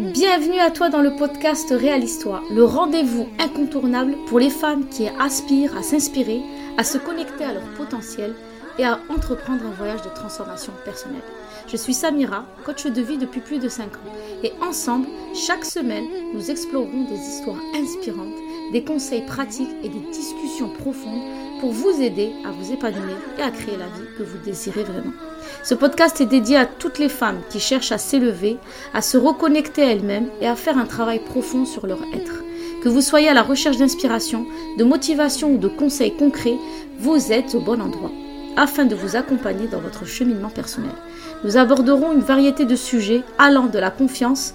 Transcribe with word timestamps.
Bienvenue 0.00 0.58
à 0.58 0.72
toi 0.72 0.88
dans 0.88 1.02
le 1.02 1.14
podcast 1.14 1.68
Réalise-toi, 1.70 2.42
le 2.50 2.64
rendez-vous 2.64 3.28
incontournable 3.38 4.16
pour 4.26 4.40
les 4.40 4.50
femmes 4.50 4.88
qui 4.88 5.06
aspirent 5.20 5.76
à 5.76 5.84
s'inspirer, 5.84 6.42
à 6.76 6.82
se 6.82 6.98
connecter 6.98 7.44
à 7.44 7.52
leur 7.52 7.62
potentiel 7.76 8.34
et 8.76 8.84
à 8.84 8.98
entreprendre 9.08 9.64
un 9.64 9.70
voyage 9.70 10.02
de 10.02 10.08
transformation 10.08 10.72
personnelle. 10.84 11.22
Je 11.68 11.76
suis 11.76 11.94
Samira, 11.94 12.44
coach 12.64 12.86
de 12.86 13.00
vie 13.00 13.18
depuis 13.18 13.40
plus 13.40 13.60
de 13.60 13.68
5 13.68 13.84
ans, 13.84 14.12
et 14.42 14.52
ensemble, 14.60 15.06
chaque 15.32 15.64
semaine, 15.64 16.06
nous 16.34 16.50
explorerons 16.50 17.04
des 17.04 17.14
histoires 17.14 17.62
inspirantes, 17.76 18.34
des 18.72 18.82
conseils 18.82 19.24
pratiques 19.24 19.76
et 19.84 19.88
des 19.88 20.10
discussions 20.10 20.70
profondes 20.70 21.22
pour 21.64 21.72
vous 21.72 22.02
aider 22.02 22.34
à 22.44 22.50
vous 22.50 22.74
épanouir 22.74 23.16
et 23.38 23.42
à 23.42 23.50
créer 23.50 23.78
la 23.78 23.86
vie 23.86 24.06
que 24.18 24.22
vous 24.22 24.36
désirez 24.44 24.84
vraiment. 24.84 25.14
Ce 25.62 25.74
podcast 25.74 26.20
est 26.20 26.26
dédié 26.26 26.58
à 26.58 26.66
toutes 26.66 26.98
les 26.98 27.08
femmes 27.08 27.40
qui 27.48 27.58
cherchent 27.58 27.90
à 27.90 27.96
s'élever, 27.96 28.58
à 28.92 29.00
se 29.00 29.16
reconnecter 29.16 29.82
à 29.82 29.92
elles-mêmes 29.92 30.28
et 30.42 30.46
à 30.46 30.56
faire 30.56 30.76
un 30.76 30.84
travail 30.84 31.20
profond 31.20 31.64
sur 31.64 31.86
leur 31.86 32.00
être. 32.12 32.42
Que 32.82 32.90
vous 32.90 33.00
soyez 33.00 33.30
à 33.30 33.32
la 33.32 33.40
recherche 33.40 33.78
d'inspiration, 33.78 34.44
de 34.76 34.84
motivation 34.84 35.54
ou 35.54 35.56
de 35.56 35.68
conseils 35.68 36.14
concrets, 36.14 36.58
vous 36.98 37.32
êtes 37.32 37.54
au 37.54 37.60
bon 37.60 37.80
endroit 37.80 38.12
afin 38.58 38.84
de 38.84 38.94
vous 38.94 39.16
accompagner 39.16 39.66
dans 39.66 39.80
votre 39.80 40.04
cheminement 40.04 40.50
personnel. 40.50 40.92
Nous 41.44 41.56
aborderons 41.56 42.12
une 42.12 42.20
variété 42.20 42.66
de 42.66 42.76
sujets 42.76 43.22
allant 43.38 43.68
de 43.68 43.78
la 43.78 43.90
confiance 43.90 44.52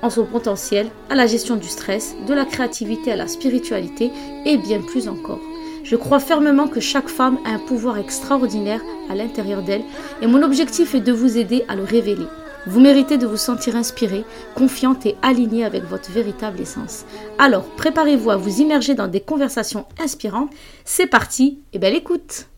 en 0.00 0.08
son 0.08 0.24
potentiel 0.24 0.88
à 1.10 1.16
la 1.16 1.26
gestion 1.26 1.56
du 1.56 1.68
stress, 1.68 2.16
de 2.26 2.32
la 2.32 2.46
créativité 2.46 3.12
à 3.12 3.16
la 3.16 3.28
spiritualité 3.28 4.10
et 4.46 4.56
bien 4.56 4.80
plus 4.80 5.06
encore. 5.06 5.40
Je 5.86 5.94
crois 5.94 6.18
fermement 6.18 6.66
que 6.66 6.80
chaque 6.80 7.08
femme 7.08 7.38
a 7.44 7.50
un 7.50 7.58
pouvoir 7.60 7.96
extraordinaire 7.96 8.80
à 9.08 9.14
l'intérieur 9.14 9.62
d'elle 9.62 9.84
et 10.20 10.26
mon 10.26 10.42
objectif 10.42 10.96
est 10.96 11.00
de 11.00 11.12
vous 11.12 11.38
aider 11.38 11.64
à 11.68 11.76
le 11.76 11.84
révéler. 11.84 12.26
Vous 12.66 12.80
méritez 12.80 13.18
de 13.18 13.26
vous 13.26 13.36
sentir 13.36 13.76
inspirée, 13.76 14.24
confiante 14.56 15.06
et 15.06 15.14
alignée 15.22 15.64
avec 15.64 15.84
votre 15.84 16.10
véritable 16.10 16.60
essence. 16.60 17.04
Alors, 17.38 17.62
préparez-vous 17.76 18.30
à 18.30 18.36
vous 18.36 18.60
immerger 18.60 18.96
dans 18.96 19.06
des 19.06 19.20
conversations 19.20 19.86
inspirantes. 20.00 20.50
C'est 20.84 21.06
parti 21.06 21.60
et 21.72 21.78
belle 21.78 21.94
écoute 21.94 22.48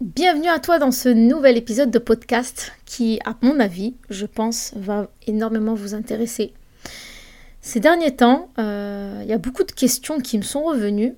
Bienvenue 0.00 0.48
à 0.48 0.58
toi 0.58 0.80
dans 0.80 0.90
ce 0.90 1.08
nouvel 1.08 1.56
épisode 1.56 1.92
de 1.92 2.00
podcast 2.00 2.72
qui, 2.84 3.20
à 3.24 3.36
mon 3.42 3.60
avis, 3.60 3.94
je 4.10 4.26
pense, 4.26 4.72
va 4.74 5.08
énormément 5.28 5.74
vous 5.74 5.94
intéresser. 5.94 6.52
Ces 7.60 7.78
derniers 7.78 8.16
temps, 8.16 8.48
euh, 8.58 9.20
il 9.22 9.28
y 9.28 9.32
a 9.32 9.38
beaucoup 9.38 9.62
de 9.62 9.70
questions 9.70 10.18
qui 10.18 10.36
me 10.36 10.42
sont 10.42 10.64
revenues 10.64 11.14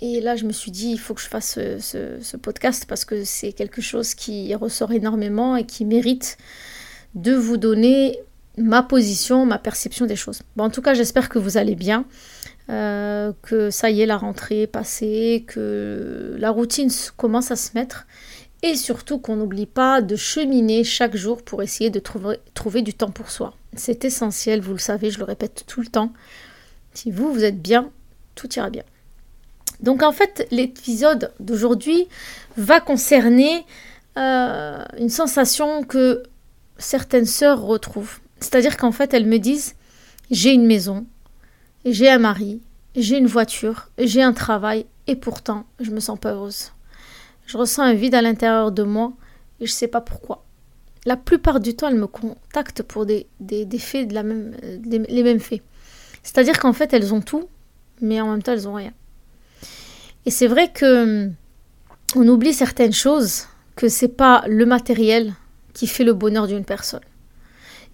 et 0.00 0.20
là, 0.20 0.36
je 0.36 0.44
me 0.44 0.52
suis 0.52 0.70
dit, 0.70 0.90
il 0.90 0.98
faut 0.98 1.14
que 1.14 1.20
je 1.20 1.28
fasse 1.28 1.54
ce, 1.54 2.36
podcast 2.36 2.86
parce 2.88 3.04
que 3.04 3.24
c'est 3.24 3.52
quelque 3.52 3.82
chose 3.82 4.14
qui 4.14 4.54
ressort 4.54 4.92
énormément 4.92 5.56
et 5.56 5.64
qui 5.64 5.84
mérite 5.84 6.38
de 7.14 7.34
vous 7.34 7.56
donner 7.56 8.18
ma 8.56 8.82
position, 8.82 9.44
ma 9.44 9.58
perception 9.58 10.06
des 10.06 10.16
choses. 10.16 10.40
Bon, 10.56 10.64
en 10.64 10.70
tout 10.70 10.82
cas, 10.82 10.94
j'espère 10.94 11.28
que 11.28 11.38
vous 11.38 11.58
allez 11.58 11.74
bien, 11.74 12.04
euh, 12.70 13.32
que 13.42 13.70
ça 13.70 13.90
y 13.90 14.00
est, 14.00 14.06
la 14.06 14.16
rentrée 14.16 14.62
est 14.62 14.66
passée, 14.66 15.44
que 15.46 16.34
la 16.38 16.50
routine 16.50 16.90
commence 17.16 17.50
à 17.50 17.56
se 17.56 17.70
mettre 17.74 18.06
et 18.62 18.76
surtout 18.76 19.18
qu'on 19.18 19.36
n'oublie 19.36 19.66
pas 19.66 20.02
de 20.02 20.16
cheminer 20.16 20.84
chaque 20.84 21.16
jour 21.16 21.42
pour 21.42 21.62
essayer 21.62 21.90
de 21.90 21.98
trouver, 21.98 22.36
trouver 22.54 22.82
du 22.82 22.94
temps 22.94 23.10
pour 23.10 23.30
soi. 23.30 23.54
C'est 23.74 24.04
essentiel, 24.04 24.60
vous 24.60 24.72
le 24.72 24.78
savez, 24.78 25.10
je 25.10 25.18
le 25.18 25.24
répète 25.24 25.64
tout 25.66 25.80
le 25.80 25.86
temps. 25.86 26.12
Si 26.92 27.10
vous, 27.10 27.32
vous 27.32 27.44
êtes 27.44 27.60
bien, 27.60 27.90
tout 28.34 28.52
ira 28.54 28.68
bien. 28.68 28.84
Donc 29.82 30.02
en 30.02 30.12
fait, 30.12 30.46
l'épisode 30.50 31.32
d'aujourd'hui 31.40 32.08
va 32.56 32.80
concerner 32.80 33.64
euh, 34.18 34.84
une 34.98 35.08
sensation 35.08 35.82
que 35.84 36.22
certaines 36.78 37.26
sœurs 37.26 37.62
retrouvent. 37.62 38.18
C'est-à-dire 38.40 38.76
qu'en 38.76 38.92
fait, 38.92 39.14
elles 39.14 39.26
me 39.26 39.38
disent, 39.38 39.74
j'ai 40.30 40.52
une 40.52 40.66
maison, 40.66 41.06
j'ai 41.84 42.10
un 42.10 42.18
mari, 42.18 42.60
j'ai 42.96 43.18
une 43.18 43.26
voiture, 43.26 43.88
j'ai 43.98 44.22
un 44.22 44.32
travail, 44.32 44.86
et 45.06 45.16
pourtant, 45.16 45.64
je 45.78 45.90
me 45.90 46.00
sens 46.00 46.18
pas 46.18 46.32
heureuse. 46.32 46.72
Je 47.46 47.56
ressens 47.56 47.82
un 47.82 47.94
vide 47.94 48.14
à 48.14 48.22
l'intérieur 48.22 48.72
de 48.72 48.82
moi, 48.82 49.12
et 49.60 49.66
je 49.66 49.72
ne 49.72 49.76
sais 49.76 49.88
pas 49.88 50.00
pourquoi. 50.00 50.44
La 51.06 51.16
plupart 51.16 51.60
du 51.60 51.74
temps, 51.74 51.88
elles 51.88 51.96
me 51.96 52.06
contactent 52.06 52.82
pour 52.82 53.06
des, 53.06 53.26
faits 53.78 54.08
de 54.08 54.14
la 54.14 54.22
même, 54.22 54.54
les 54.62 55.22
mêmes 55.22 55.40
faits. 55.40 55.62
C'est-à-dire 56.22 56.58
qu'en 56.58 56.72
fait, 56.72 56.92
elles 56.92 57.14
ont 57.14 57.22
tout, 57.22 57.48
mais 58.00 58.20
en 58.20 58.30
même 58.30 58.42
temps, 58.42 58.52
elles 58.52 58.64
n'ont 58.64 58.74
rien. 58.74 58.92
Et 60.26 60.30
c'est 60.30 60.46
vrai 60.46 60.70
que 60.72 61.26
hum, 61.26 61.34
on 62.16 62.28
oublie 62.28 62.52
certaines 62.52 62.92
choses, 62.92 63.46
que 63.76 63.88
c'est 63.88 64.08
pas 64.08 64.44
le 64.46 64.66
matériel 64.66 65.32
qui 65.72 65.86
fait 65.86 66.04
le 66.04 66.12
bonheur 66.12 66.46
d'une 66.46 66.64
personne. 66.64 67.00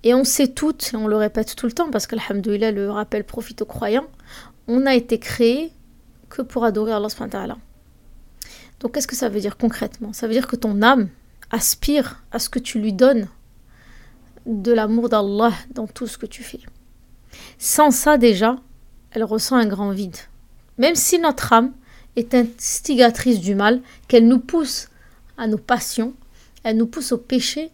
Et 0.02 0.14
on 0.14 0.24
sait 0.24 0.48
toutes, 0.48 0.92
et 0.92 0.96
on 0.96 1.06
le 1.06 1.16
répète 1.16 1.56
tout 1.56 1.66
le 1.66 1.72
temps, 1.72 1.90
parce 1.90 2.06
que 2.06 2.16
alhamdoulilah, 2.16 2.72
le 2.72 2.90
rappel 2.90 3.24
profite 3.24 3.62
aux 3.62 3.66
croyants, 3.66 4.06
on 4.68 4.86
a 4.86 4.94
été 4.94 5.18
créé 5.18 5.72
que 6.28 6.42
pour 6.42 6.64
adorer 6.64 6.92
Allah 6.92 7.08
Donc 8.80 8.94
qu'est-ce 8.94 9.06
que 9.06 9.16
ça 9.16 9.28
veut 9.28 9.40
dire 9.40 9.56
concrètement? 9.56 10.12
Ça 10.12 10.26
veut 10.26 10.32
dire 10.32 10.46
que 10.46 10.56
ton 10.56 10.82
âme 10.82 11.08
aspire 11.50 12.22
à 12.32 12.38
ce 12.38 12.48
que 12.48 12.58
tu 12.58 12.80
lui 12.80 12.92
donnes 12.92 13.28
de 14.46 14.72
l'amour 14.72 15.08
d'Allah 15.08 15.52
dans 15.72 15.86
tout 15.86 16.06
ce 16.06 16.18
que 16.18 16.26
tu 16.26 16.42
fais. 16.42 16.60
Sans 17.58 17.90
ça 17.90 18.18
déjà, 18.18 18.56
elle 19.10 19.24
ressent 19.24 19.56
un 19.56 19.66
grand 19.66 19.90
vide. 19.90 20.16
Même 20.78 20.94
si 20.94 21.18
notre 21.18 21.52
âme, 21.52 21.72
est 22.16 22.34
instigatrice 22.34 23.40
du 23.40 23.54
mal, 23.54 23.80
qu'elle 24.08 24.26
nous 24.26 24.40
pousse 24.40 24.88
à 25.38 25.46
nos 25.46 25.58
passions, 25.58 26.14
elle 26.64 26.76
nous 26.76 26.86
pousse 26.86 27.12
au 27.12 27.18
péché, 27.18 27.70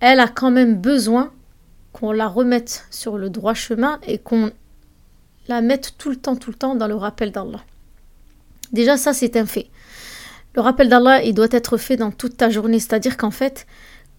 elle 0.00 0.20
a 0.20 0.28
quand 0.28 0.50
même 0.50 0.76
besoin 0.76 1.32
qu'on 1.92 2.12
la 2.12 2.26
remette 2.26 2.86
sur 2.90 3.16
le 3.18 3.30
droit 3.30 3.54
chemin 3.54 4.00
et 4.06 4.18
qu'on 4.18 4.50
la 5.48 5.60
mette 5.60 5.94
tout 5.98 6.10
le 6.10 6.16
temps, 6.16 6.36
tout 6.36 6.50
le 6.50 6.56
temps 6.56 6.74
dans 6.74 6.88
le 6.88 6.94
rappel 6.94 7.30
d'Allah. 7.30 7.62
Déjà, 8.72 8.96
ça, 8.96 9.12
c'est 9.12 9.36
un 9.36 9.46
fait. 9.46 9.70
Le 10.54 10.62
rappel 10.62 10.88
d'Allah, 10.88 11.22
il 11.22 11.34
doit 11.34 11.48
être 11.50 11.76
fait 11.76 11.96
dans 11.96 12.10
toute 12.10 12.36
ta 12.36 12.50
journée. 12.50 12.80
C'est-à-dire 12.80 13.16
qu'en 13.16 13.30
fait, 13.30 13.66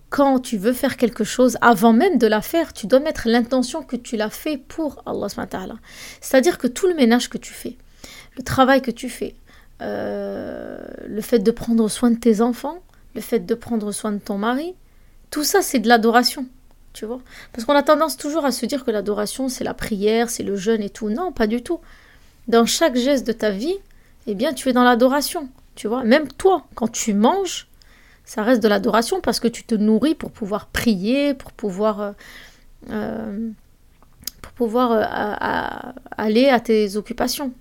quand 0.09 0.39
tu 0.39 0.57
veux 0.57 0.73
faire 0.73 0.97
quelque 0.97 1.23
chose, 1.23 1.57
avant 1.61 1.93
même 1.93 2.17
de 2.17 2.27
la 2.27 2.41
faire, 2.41 2.71
tu 2.71 2.87
dois 2.87 2.99
mettre 2.99 3.27
l'intention 3.27 3.83
que 3.83 3.95
tu 3.95 4.15
l'as 4.15 4.29
fait 4.29 4.57
pour 4.57 5.01
Allah. 5.05 5.27
C'est-à-dire 6.21 6.57
que 6.57 6.67
tout 6.67 6.87
le 6.87 6.93
ménage 6.93 7.29
que 7.29 7.37
tu 7.37 7.53
fais, 7.53 7.77
le 8.37 8.43
travail 8.43 8.81
que 8.81 8.91
tu 8.91 9.09
fais, 9.09 9.35
euh, 9.81 10.77
le 11.07 11.21
fait 11.21 11.39
de 11.39 11.51
prendre 11.51 11.87
soin 11.89 12.11
de 12.11 12.17
tes 12.17 12.41
enfants, 12.41 12.79
le 13.13 13.21
fait 13.21 13.39
de 13.39 13.55
prendre 13.55 13.91
soin 13.91 14.11
de 14.11 14.19
ton 14.19 14.37
mari, 14.37 14.73
tout 15.31 15.43
ça 15.43 15.61
c'est 15.61 15.79
de 15.79 15.87
l'adoration, 15.87 16.45
tu 16.93 17.05
vois. 17.05 17.19
Parce 17.51 17.65
qu'on 17.65 17.73
a 17.73 17.83
tendance 17.83 18.17
toujours 18.17 18.45
à 18.45 18.51
se 18.51 18.65
dire 18.65 18.85
que 18.85 18.91
l'adoration 18.91 19.49
c'est 19.49 19.63
la 19.63 19.73
prière, 19.73 20.29
c'est 20.29 20.43
le 20.43 20.55
jeûne 20.55 20.81
et 20.81 20.89
tout. 20.89 21.09
Non, 21.09 21.31
pas 21.31 21.47
du 21.47 21.61
tout. 21.61 21.79
Dans 22.47 22.65
chaque 22.65 22.95
geste 22.95 23.27
de 23.27 23.33
ta 23.33 23.49
vie, 23.49 23.75
eh 24.27 24.35
bien 24.35 24.53
tu 24.53 24.69
es 24.69 24.73
dans 24.73 24.83
l'adoration, 24.83 25.49
tu 25.75 25.87
vois. 25.87 26.03
Même 26.03 26.27
toi, 26.29 26.65
quand 26.75 26.91
tu 26.91 27.13
manges, 27.13 27.67
ça 28.23 28.43
reste 28.43 28.63
de 28.63 28.67
l'adoration 28.67 29.19
parce 29.21 29.39
que 29.39 29.47
tu 29.47 29.63
te 29.63 29.75
nourris 29.75 30.15
pour 30.15 30.31
pouvoir 30.31 30.67
prier, 30.67 31.33
pour 31.33 31.51
pouvoir... 31.51 32.01
Euh, 32.01 32.11
euh, 32.89 33.49
pour 34.41 34.51
pouvoir 34.53 34.91
aller 36.17 36.47
à 36.47 36.59
tes 36.59 36.95
occupations. 36.95 37.51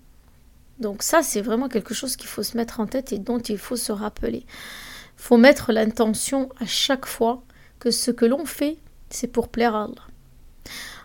Donc 0.79 1.03
ça, 1.03 1.23
c'est 1.23 1.41
vraiment 1.41 1.69
quelque 1.69 1.95
chose 1.95 2.17
qu'il 2.17 2.29
faut 2.29 2.43
se 2.43 2.57
mettre 2.57 2.81
en 2.81 2.87
tête 2.87 3.13
et 3.13 3.19
dont 3.19 3.39
il 3.39 3.59
faut 3.59 3.77
se 3.77 3.93
rappeler. 3.93 4.45
Il 4.47 5.23
faut 5.23 5.37
mettre 5.37 5.73
l'intention 5.73 6.49
à 6.61 6.67
chaque 6.67 7.07
fois 7.07 7.43
que 7.79 7.91
ce 7.91 8.11
que 8.11 8.25
l'on 8.25 8.45
fait, 8.45 8.77
c'est 9.11 9.29
pour 9.29 9.49
plaire 9.49 9.75
à 9.75 9.85
Allah. 9.85 10.07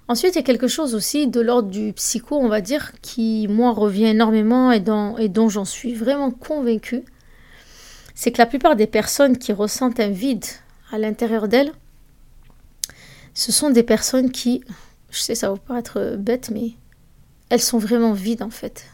Ensuite, 0.07 0.34
il 0.34 0.38
y 0.38 0.41
a 0.41 0.44
quelque 0.44 0.68
chose 0.68 0.96
aussi 0.96 1.28
de 1.28 1.40
l'ordre 1.40 1.69
du 1.69 1.94
psycho, 1.94 2.35
on 2.35 2.47
va 2.47 2.62
dire, 2.62 2.94
qui, 3.02 3.47
moi, 3.47 3.72
revient 3.72 4.07
énormément 4.07 4.72
et, 4.72 4.80
dont 4.80 5.50
j'en 5.50 5.66
suis 5.66 5.94
vraiment 5.94 6.31
convaincue. 6.31 7.03
C'est 8.16 8.31
que 8.31 8.40
la 8.40 8.47
plupart 8.47 8.75
des 8.75 8.88
personnes 8.88 9.38
qui 9.38 9.53
ressentent 9.53 10.00
un 10.00 10.09
vide 10.09 10.46
à 10.91 10.97
l'intérieur 10.97 11.47
d'elles, 11.47 11.72
ce 13.36 13.51
sont 13.51 13.69
des 13.69 13.84
personnes 13.84 14.31
qui, 14.31 14.63
je 15.12 15.19
sais, 15.19 15.36
ça 15.36 15.51
va 15.51 15.57
paraître 15.57 16.15
bête, 16.18 16.50
mais 16.50 16.72
elles 17.50 17.62
sont 17.62 17.77
vraiment 17.77 18.13
vides 18.13 18.42
en 18.42 18.50
fait. 18.50 18.86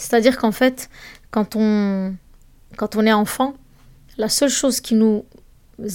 C'est-à-dire 0.00 0.38
qu'en 0.38 0.50
fait, 0.50 0.88
quand 1.30 1.56
on, 1.56 2.14
quand 2.78 2.96
on 2.96 3.04
est 3.04 3.12
enfant, 3.12 3.52
la 4.16 4.30
seule 4.30 4.48
chose 4.48 4.80
qui 4.80 4.94
nous 4.94 5.26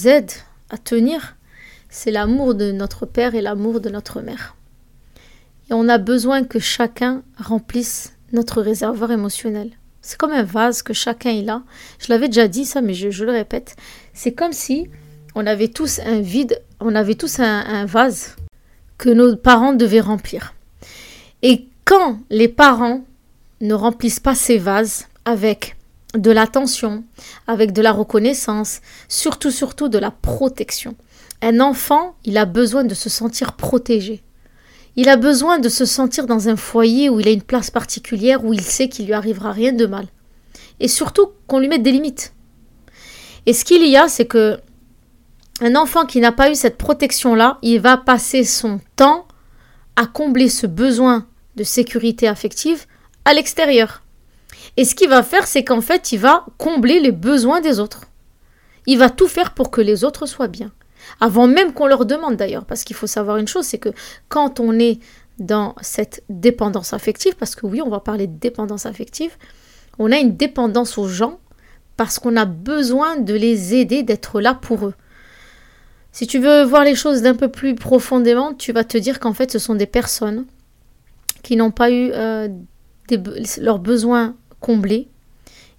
aide 0.04 0.30
à 0.70 0.78
tenir, 0.78 1.36
c'est 1.88 2.12
l'amour 2.12 2.54
de 2.54 2.70
notre 2.70 3.04
père 3.04 3.34
et 3.34 3.42
l'amour 3.42 3.80
de 3.80 3.88
notre 3.88 4.20
mère. 4.20 4.54
Et 5.68 5.74
on 5.74 5.88
a 5.88 5.98
besoin 5.98 6.44
que 6.44 6.60
chacun 6.60 7.24
remplisse 7.36 8.16
notre 8.32 8.62
réservoir 8.62 9.10
émotionnel. 9.10 9.72
C'est 10.02 10.16
comme 10.16 10.30
un 10.30 10.44
vase 10.44 10.82
que 10.82 10.92
chacun 10.92 11.30
est 11.30 11.42
là. 11.42 11.64
Je 11.98 12.06
l'avais 12.10 12.28
déjà 12.28 12.46
dit 12.46 12.64
ça, 12.64 12.82
mais 12.82 12.94
je, 12.94 13.24
le 13.24 13.32
répète. 13.32 13.74
C'est 14.14 14.34
comme 14.34 14.52
si 14.52 14.88
on 15.34 15.48
avait 15.48 15.66
tous 15.66 15.98
un 15.98 16.20
vide, 16.20 16.62
on 16.78 16.94
avait 16.94 17.16
tous 17.16 17.40
un 17.40 17.84
vase 17.86 18.36
que 18.98 19.10
nos 19.10 19.34
parents 19.34 19.72
devaient 19.72 19.98
remplir. 19.98 20.54
Et 21.42 21.66
quand 21.84 22.20
les 22.30 22.46
parents 22.46 23.04
ne 23.60 23.74
remplissent 23.74 24.20
pas 24.20 24.34
ces 24.34 24.58
vases 24.58 25.06
avec 25.24 25.76
de 26.14 26.30
l'attention, 26.30 27.04
avec 27.46 27.72
de 27.72 27.82
la 27.82 27.92
reconnaissance, 27.92 28.80
surtout, 29.08 29.50
surtout 29.50 29.88
de 29.88 29.98
la 29.98 30.10
protection. 30.10 30.94
Un 31.42 31.60
enfant, 31.60 32.16
il 32.24 32.38
a 32.38 32.44
besoin 32.44 32.84
de 32.84 32.94
se 32.94 33.10
sentir 33.10 33.52
protégé. 33.52 34.22
Il 34.96 35.08
a 35.10 35.16
besoin 35.16 35.58
de 35.58 35.68
se 35.68 35.84
sentir 35.84 36.26
dans 36.26 36.48
un 36.48 36.56
foyer 36.56 37.10
où 37.10 37.20
il 37.20 37.28
a 37.28 37.32
une 37.32 37.42
place 37.42 37.70
particulière, 37.70 38.44
où 38.44 38.54
il 38.54 38.62
sait 38.62 38.88
qu'il 38.88 39.06
lui 39.06 39.12
arrivera 39.12 39.52
rien 39.52 39.72
de 39.72 39.84
mal. 39.84 40.06
Et 40.80 40.88
surtout 40.88 41.28
qu'on 41.46 41.58
lui 41.58 41.68
mette 41.68 41.82
des 41.82 41.92
limites. 41.92 42.32
Et 43.44 43.52
ce 43.52 43.64
qu'il 43.64 43.86
y 43.86 43.96
a, 43.96 44.08
c'est 44.08 44.26
que 44.26 44.58
un 45.60 45.76
enfant 45.76 46.04
qui 46.04 46.20
n'a 46.20 46.32
pas 46.32 46.50
eu 46.50 46.54
cette 46.54 46.76
protection-là, 46.76 47.58
il 47.62 47.80
va 47.80 47.96
passer 47.96 48.44
son 48.44 48.80
temps 48.96 49.26
à 49.96 50.06
combler 50.06 50.48
ce 50.48 50.66
besoin 50.66 51.26
de 51.56 51.64
sécurité 51.64 52.28
affective 52.28 52.86
à 53.26 53.34
l'extérieur. 53.34 54.02
Et 54.78 54.84
ce 54.84 54.94
qu'il 54.94 55.10
va 55.10 55.22
faire, 55.22 55.46
c'est 55.46 55.64
qu'en 55.64 55.82
fait, 55.82 56.12
il 56.12 56.18
va 56.18 56.46
combler 56.56 57.00
les 57.00 57.12
besoins 57.12 57.60
des 57.60 57.80
autres. 57.80 58.02
Il 58.86 58.98
va 58.98 59.10
tout 59.10 59.28
faire 59.28 59.52
pour 59.52 59.70
que 59.70 59.80
les 59.80 60.04
autres 60.04 60.26
soient 60.26 60.48
bien. 60.48 60.72
Avant 61.20 61.46
même 61.46 61.72
qu'on 61.72 61.86
leur 61.86 62.06
demande 62.06 62.36
d'ailleurs, 62.36 62.64
parce 62.64 62.84
qu'il 62.84 62.96
faut 62.96 63.06
savoir 63.06 63.36
une 63.36 63.48
chose, 63.48 63.66
c'est 63.66 63.78
que 63.78 63.90
quand 64.28 64.60
on 64.60 64.78
est 64.78 64.98
dans 65.38 65.74
cette 65.80 66.22
dépendance 66.28 66.92
affective, 66.92 67.34
parce 67.36 67.54
que 67.54 67.66
oui, 67.66 67.82
on 67.82 67.90
va 67.90 68.00
parler 68.00 68.26
de 68.26 68.38
dépendance 68.38 68.86
affective, 68.86 69.36
on 69.98 70.12
a 70.12 70.18
une 70.18 70.36
dépendance 70.36 70.96
aux 70.96 71.08
gens 71.08 71.40
parce 71.96 72.18
qu'on 72.18 72.36
a 72.36 72.44
besoin 72.44 73.16
de 73.16 73.34
les 73.34 73.74
aider, 73.74 74.02
d'être 74.02 74.40
là 74.40 74.54
pour 74.54 74.86
eux. 74.86 74.94
Si 76.12 76.26
tu 76.26 76.38
veux 76.38 76.62
voir 76.62 76.84
les 76.84 76.94
choses 76.94 77.22
d'un 77.22 77.34
peu 77.34 77.48
plus 77.48 77.74
profondément, 77.74 78.54
tu 78.54 78.72
vas 78.72 78.84
te 78.84 78.98
dire 78.98 79.20
qu'en 79.20 79.34
fait, 79.34 79.50
ce 79.50 79.58
sont 79.58 79.74
des 79.74 79.86
personnes 79.86 80.46
qui 81.42 81.56
n'ont 81.56 81.70
pas 81.70 81.90
eu 81.90 82.10
euh, 82.12 82.48
leurs 83.58 83.78
besoins 83.78 84.36
comblés 84.60 85.08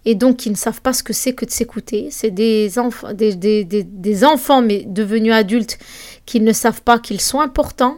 et 0.06 0.16
donc 0.16 0.38
qui 0.38 0.50
ne 0.50 0.56
savent 0.56 0.82
pas 0.82 0.94
ce 0.94 1.04
que 1.04 1.12
c'est 1.12 1.34
que 1.34 1.46
de 1.46 1.52
s'écouter. 1.52 2.08
C'est 2.12 2.32
des, 2.32 2.72
des, 3.14 3.66
des, 3.66 4.24
enfants, 4.24 4.62
mais 4.62 4.86
devenus 4.88 5.34
adultes, 5.34 5.78
qui 6.26 6.40
ne 6.40 6.54
savent 6.54 6.82
pas 6.82 6.98
qu'ils 6.98 7.20
sont 7.20 7.42
importants, 7.42 7.98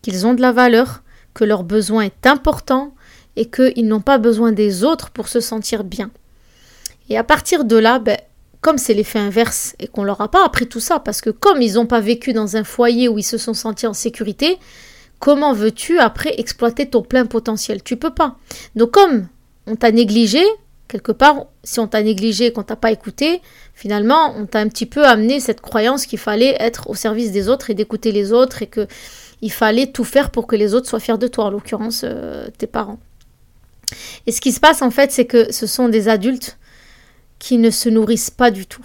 qu'ils 0.00 0.26
ont 0.26 0.32
de 0.32 0.40
la 0.40 0.52
valeur, 0.52 1.02
que 1.34 1.44
leur 1.44 1.62
besoin 1.62 2.04
est 2.04 2.26
important 2.26 2.94
et 3.36 3.50
qu'ils 3.50 3.86
n'ont 3.86 4.00
pas 4.00 4.16
besoin 4.16 4.52
des 4.52 4.82
autres 4.82 5.10
pour 5.10 5.28
se 5.28 5.40
sentir 5.40 5.84
bien. 5.84 6.10
Et 7.10 7.18
à 7.18 7.24
partir 7.24 7.64
de 7.64 7.76
là, 7.76 7.98
ben, 7.98 8.16
comme 8.62 8.78
c'est 8.78 8.94
l'effet 8.94 9.18
inverse 9.18 9.74
et 9.78 9.88
qu'on 9.88 10.04
leur 10.04 10.22
a 10.22 10.30
pas 10.30 10.46
appris 10.46 10.66
tout 10.66 10.80
ça, 10.80 11.00
parce 11.00 11.20
que 11.20 11.28
comme 11.28 11.60
ils 11.60 11.74
n'ont 11.74 11.86
pas 11.86 12.00
vécu 12.00 12.32
dans 12.32 12.56
un 12.56 12.64
foyer 12.64 13.08
où 13.08 13.18
ils 13.18 13.24
se 13.24 13.36
sont 13.36 13.54
sentis 13.54 13.86
en 13.86 13.92
sécurité, 13.92 14.58
comment 15.22 15.52
veux-tu 15.52 16.00
après 16.00 16.34
exploiter 16.38 16.86
ton 16.86 17.02
plein 17.02 17.26
potentiel? 17.26 17.80
Tu 17.84 17.96
peux 17.96 18.12
pas. 18.12 18.34
Donc 18.74 18.90
comme 18.90 19.28
on 19.68 19.76
t'a 19.76 19.92
négligé, 19.92 20.42
quelque 20.88 21.12
part, 21.12 21.46
si 21.62 21.78
on 21.78 21.86
t'a 21.86 22.02
négligé 22.02 22.46
et 22.46 22.52
qu'on 22.52 22.64
t'a 22.64 22.74
pas 22.74 22.90
écouté, 22.90 23.40
finalement, 23.72 24.34
on 24.36 24.46
t'a 24.46 24.58
un 24.58 24.66
petit 24.66 24.84
peu 24.84 25.06
amené 25.06 25.38
cette 25.38 25.60
croyance 25.60 26.06
qu'il 26.06 26.18
fallait 26.18 26.56
être 26.58 26.90
au 26.90 26.96
service 26.96 27.30
des 27.30 27.48
autres 27.48 27.70
et 27.70 27.74
d'écouter 27.74 28.10
les 28.10 28.32
autres 28.32 28.62
et 28.62 28.66
que 28.66 28.88
il 29.42 29.52
fallait 29.52 29.86
tout 29.86 30.02
faire 30.02 30.32
pour 30.32 30.48
que 30.48 30.56
les 30.56 30.74
autres 30.74 30.88
soient 30.88 30.98
fiers 30.98 31.18
de 31.18 31.28
toi, 31.28 31.44
en 31.44 31.50
l'occurrence 31.50 32.02
euh, 32.04 32.48
tes 32.58 32.66
parents. 32.66 32.98
Et 34.26 34.32
ce 34.32 34.40
qui 34.40 34.50
se 34.50 34.58
passe 34.58 34.82
en 34.82 34.90
fait, 34.90 35.12
c'est 35.12 35.26
que 35.26 35.52
ce 35.52 35.68
sont 35.68 35.88
des 35.88 36.08
adultes 36.08 36.58
qui 37.38 37.58
ne 37.58 37.70
se 37.70 37.88
nourrissent 37.88 38.30
pas 38.30 38.50
du 38.50 38.66
tout. 38.66 38.82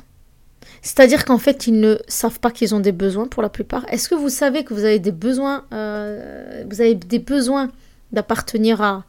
C'est-à-dire 0.87 1.25
qu'en 1.25 1.37
fait, 1.37 1.67
ils 1.67 1.77
ne 1.77 1.97
savent 2.07 2.39
pas 2.39 2.49
qu'ils 2.49 2.73
ont 2.73 2.79
des 2.79 2.93
besoins 2.93 3.27
pour 3.27 3.43
la 3.43 3.49
plupart. 3.49 3.85
Est-ce 3.91 4.07
que 4.07 4.15
vous 4.15 4.29
savez 4.29 4.63
que 4.63 4.73
vous 4.73 4.85
avez 4.85 4.99
des 4.99 5.11
besoins, 5.11 5.65
euh, 5.73 6.63
vous 6.69 6.79
avez 6.79 6.95
des 6.95 7.19
besoins 7.19 7.69
d'appartenir 8.13 8.81
à, 8.81 9.03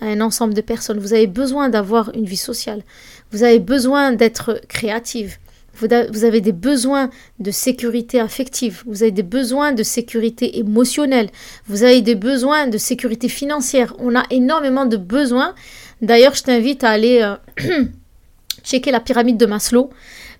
un 0.00 0.20
ensemble 0.20 0.54
de 0.54 0.60
personnes? 0.60 1.00
Vous 1.00 1.14
avez 1.14 1.26
besoin 1.26 1.68
d'avoir 1.68 2.14
une 2.14 2.26
vie 2.26 2.36
sociale. 2.36 2.84
Vous 3.32 3.42
avez 3.42 3.58
besoin 3.58 4.12
d'être 4.12 4.60
créative. 4.68 5.38
Vous, 5.74 6.24
avez 6.24 6.40
des 6.40 6.52
besoins 6.52 7.10
de 7.40 7.50
sécurité 7.50 8.20
affective. 8.20 8.84
Vous 8.86 9.02
avez 9.02 9.10
des 9.10 9.24
besoins 9.24 9.72
de 9.72 9.82
sécurité 9.82 10.60
émotionnelle. 10.60 11.30
Vous 11.66 11.82
avez 11.82 12.02
des 12.02 12.14
besoins 12.14 12.68
de 12.68 12.78
sécurité 12.78 13.28
financière. 13.28 13.96
On 13.98 14.14
a 14.14 14.22
énormément 14.30 14.86
de 14.86 14.96
besoins. 14.96 15.56
D'ailleurs, 16.02 16.36
je 16.36 16.44
t'invite 16.44 16.84
à 16.84 16.90
aller 16.90 17.20
euh, 17.20 17.34
checker 18.62 18.92
la 18.92 19.00
pyramide 19.00 19.38
de 19.38 19.46
Maslow 19.46 19.90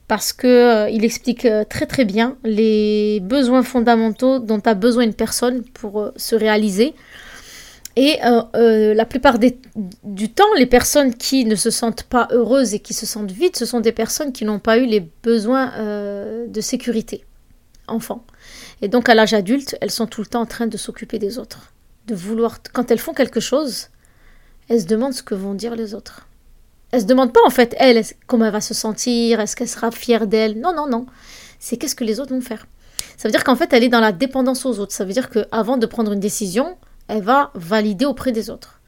parce 0.08 0.32
que 0.32 0.47
euh, 0.47 0.91
il 0.91 1.05
explique 1.05 1.44
euh, 1.44 1.64
très 1.64 1.87
très 1.87 2.05
bien 2.05 2.37
les 2.44 3.20
besoins 3.20 3.62
fondamentaux 3.62 4.38
dont 4.38 4.61
a 4.64 4.75
besoin 4.75 5.05
une 5.05 5.14
personne 5.14 5.62
pour 5.62 6.00
euh, 6.00 6.12
se 6.17 6.37
réaliser. 6.37 6.94
Et 7.99 8.19
la 8.23 9.06
plupart 9.06 9.38
du 9.38 10.29
temps, 10.29 10.53
les 10.58 10.67
personnes 10.67 11.14
qui 11.14 11.47
ne 11.47 11.55
se 11.55 11.70
sentent 11.70 12.03
pas 12.03 12.29
heureuses 12.31 12.75
et 12.75 12.79
qui 12.79 12.93
se 12.93 13.06
sentent 13.06 13.31
vides, 13.31 13.56
ce 13.56 13.64
sont 13.64 13.81
des 13.81 13.93
personnes 13.93 14.32
qui 14.32 14.44
n'ont 14.44 14.58
pas 14.58 14.76
eu 14.76 14.85
les 14.85 15.00
besoins 15.00 15.73
de 16.47 16.61
sécurité, 16.61 17.25
enfants. 17.87 18.23
Et 18.82 18.88
donc 18.88 19.09
à 19.09 19.14
l'âge 19.14 19.32
adulte, 19.32 19.79
elles 19.81 19.91
sont 19.91 20.06
tout 20.06 20.20
le 20.20 20.26
temps 20.26 20.43
en 20.43 20.47
train 20.47 20.67
de 20.67 20.76
s'occuper 20.76 21.19
des 21.19 21.38
autres, 21.38 21.73
de 22.06 22.14
vouloir. 22.14 22.59
Quand 22.75 22.91
elles 22.91 22.99
font 22.99 23.14
quelque 23.14 23.41
chose, 23.41 23.88
elles 24.69 24.82
se 24.82 24.87
demandent 24.87 25.14
ce 25.14 25.23
que 25.23 25.35
vont 25.35 25.55
dire 25.55 25.75
les 25.75 25.94
autres. 25.94 26.26
Elle 26.93 27.00
se 27.00 27.06
demande 27.06 27.33
pas 27.33 27.41
en 27.44 27.50
fait, 27.50 27.75
elle, 27.79 28.03
comment 28.27 28.47
elle 28.47 28.53
va 28.53 28.61
se 28.61 28.75
sentir, 28.75 29.41
est-ce 29.41 29.56
qu'elle 29.56 29.69
sera 29.69 29.91
fière 29.91 30.27
d'elle? 30.27 30.59
Non, 30.61 30.73
non, 30.75 30.88
non. 30.88 31.06
C'est 31.59 31.77
qu'est-ce 31.77 31.97
que 31.97 32.05
les 32.05 32.21
autres 32.21 32.35
vont 32.35 32.41
faire. 32.41 32.67
Ça 33.17 33.29
veut 33.29 33.33
dire 33.33 33.44
qu'en 33.44 33.56
fait, 33.56 33.73
elle 33.73 33.83
est 33.83 33.88
dans 33.88 34.00
la 34.00 34.12
dépendance 34.12 34.67
aux 34.67 34.79
autres. 34.79 34.93
Ça 34.93 35.05
veut 35.05 35.12
dire 35.12 35.31
qu'avant 35.31 35.79
de 35.79 35.87
prendre 35.87 36.12
une 36.12 36.21
décision, 36.21 36.77
elle 37.09 37.23
va 37.23 37.50
valider 37.55 38.05
auprès 38.05 38.33
des 38.33 38.50
autres. 38.50 38.81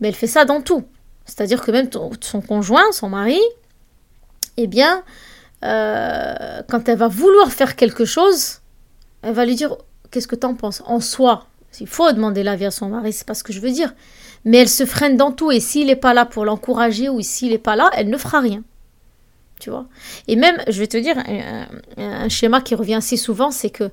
Mais 0.00 0.08
elle 0.08 0.14
fait 0.14 0.26
ça 0.26 0.44
dans 0.44 0.62
tout. 0.62 0.84
C'est-à-dire 1.26 1.62
que 1.62 1.70
même 1.70 1.90
son 2.20 2.40
conjoint, 2.40 2.90
son 2.92 3.08
mari, 3.08 3.40
eh 4.56 4.66
bien, 4.66 5.04
euh, 5.64 6.62
quand 6.68 6.88
elle 6.88 6.98
va 6.98 7.08
vouloir 7.08 7.52
faire 7.52 7.76
quelque 7.76 8.04
chose, 8.04 8.60
elle 9.22 9.34
va 9.34 9.44
lui 9.44 9.54
dire 9.54 9.76
Qu'est-ce 10.10 10.26
que 10.26 10.36
tu 10.36 10.46
en 10.46 10.54
penses? 10.54 10.82
En 10.86 11.00
soi, 11.00 11.46
il 11.78 11.86
faut 11.86 12.10
demander 12.12 12.42
l'avis 12.42 12.66
à 12.66 12.70
son 12.70 12.88
mari, 12.88 13.12
c'est 13.12 13.26
pas 13.26 13.34
ce 13.34 13.44
que 13.44 13.52
je 13.52 13.60
veux 13.60 13.70
dire 13.70 13.92
mais 14.44 14.58
elle 14.58 14.68
se 14.68 14.86
freine 14.86 15.16
dans 15.16 15.32
tout 15.32 15.50
et 15.50 15.60
s'il 15.60 15.88
n'est 15.88 15.96
pas 15.96 16.14
là 16.14 16.24
pour 16.24 16.44
l'encourager 16.44 17.08
ou 17.08 17.20
s'il 17.20 17.50
n'est 17.50 17.58
pas 17.58 17.76
là, 17.76 17.90
elle 17.94 18.08
ne 18.08 18.16
fera 18.16 18.40
rien. 18.40 18.62
Tu 19.58 19.70
vois? 19.70 19.86
Et 20.26 20.36
même, 20.36 20.56
je 20.68 20.80
vais 20.80 20.86
te 20.86 20.96
dire, 20.96 21.16
un, 21.98 22.28
schéma 22.28 22.62
qui 22.62 22.74
revient 22.74 22.94
assez 22.94 23.18
souvent, 23.18 23.50
c'est 23.50 23.70
que 23.70 23.90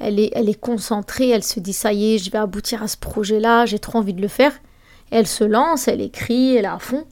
elle 0.00 0.18
est, 0.18 0.60
concentrée, 0.60 1.30
elle 1.30 1.44
se 1.44 1.60
dit 1.60 1.72
ça 1.72 1.92
y 1.92 2.14
est, 2.14 2.18
je 2.18 2.30
vais 2.30 2.38
aboutir 2.38 2.82
à 2.82 2.88
ce 2.88 2.98
projet-là, 2.98 3.64
j'ai 3.64 3.78
trop 3.78 3.98
envie 3.98 4.12
de 4.12 4.20
le 4.20 4.28
faire. 4.28 4.52
elle 5.10 5.26
se 5.26 5.44
lance, 5.44 5.88
elle 5.88 6.00
écrit, 6.00 6.56
elle 6.56 6.64
est 6.64 6.68
à 6.68 6.78
fond. 6.78 7.04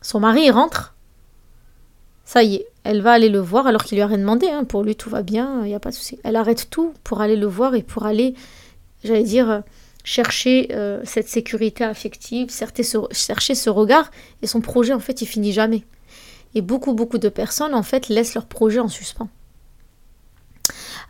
Son 0.00 0.20
mari 0.20 0.50
rentre. 0.50 0.94
Ça 2.24 2.42
y 2.42 2.56
est, 2.56 2.66
elle 2.84 3.02
va 3.02 3.12
aller 3.12 3.28
le 3.28 3.40
voir 3.40 3.66
alors 3.66 3.84
qu'il 3.84 3.96
lui 3.96 4.02
a 4.02 4.06
rien 4.06 4.18
demandé. 4.18 4.48
Hein. 4.48 4.64
Pour 4.64 4.82
lui, 4.82 4.96
tout 4.96 5.10
va 5.10 5.22
bien, 5.22 5.60
il 5.64 5.68
n'y 5.68 5.74
a 5.74 5.80
pas 5.80 5.90
de 5.90 5.94
souci. 5.94 6.18
Elle 6.24 6.36
arrête 6.36 6.70
tout 6.70 6.94
pour 7.04 7.20
aller 7.20 7.36
le 7.36 7.46
voir 7.46 7.74
et 7.74 7.82
pour 7.82 8.06
aller, 8.06 8.34
j'allais 9.06 9.22
dire, 9.22 9.62
chercher 10.06 10.68
euh, 10.70 11.00
cette 11.04 11.28
sécurité 11.28 11.82
affective, 11.82 12.48
chercher 12.50 13.54
ce 13.56 13.68
regard, 13.68 14.12
et 14.40 14.46
son 14.46 14.60
projet, 14.60 14.92
en 14.92 15.00
fait, 15.00 15.20
il 15.20 15.26
finit 15.26 15.52
jamais. 15.52 15.84
Et 16.54 16.62
beaucoup, 16.62 16.94
beaucoup 16.94 17.18
de 17.18 17.28
personnes, 17.28 17.74
en 17.74 17.82
fait, 17.82 18.08
laissent 18.08 18.34
leur 18.34 18.46
projet 18.46 18.78
en 18.78 18.88
suspens. 18.88 19.28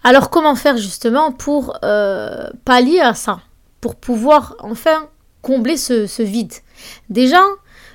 Alors, 0.02 0.30
comment 0.30 0.54
faire 0.54 0.78
justement 0.78 1.30
pour 1.30 1.78
euh, 1.84 2.48
pallier 2.64 3.00
à 3.00 3.12
ça? 3.12 3.42
Pour 3.82 3.96
pouvoir, 3.96 4.56
enfin, 4.60 5.10
combler 5.42 5.76
ce, 5.76 6.22
vide? 6.22 6.54
Déjà, 7.10 7.42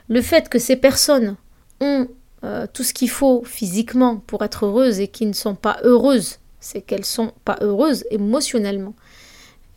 le 0.08 0.22
fait 0.22 0.50
que 0.50 0.60
ces 0.60 0.76
personnes 0.76 1.36
ont 1.80 2.08
euh, 2.44 2.68
tout 2.72 2.84
ce 2.84 2.94
qu'il 2.94 3.10
faut 3.10 3.44
physiquement 3.44 4.18
pour 4.18 4.44
être 4.44 4.68
heureuses 4.68 5.00
et 5.00 5.08
qui 5.08 5.26
ne 5.26 5.34
sont 5.34 5.56
pas 5.56 5.80
heureuses, 5.84 6.38
c'est 6.60 6.82
qu'elles 6.82 7.06
sont 7.06 7.34
pas 7.44 7.58
heureuses 7.62 8.06
émotionnellement 8.12 8.94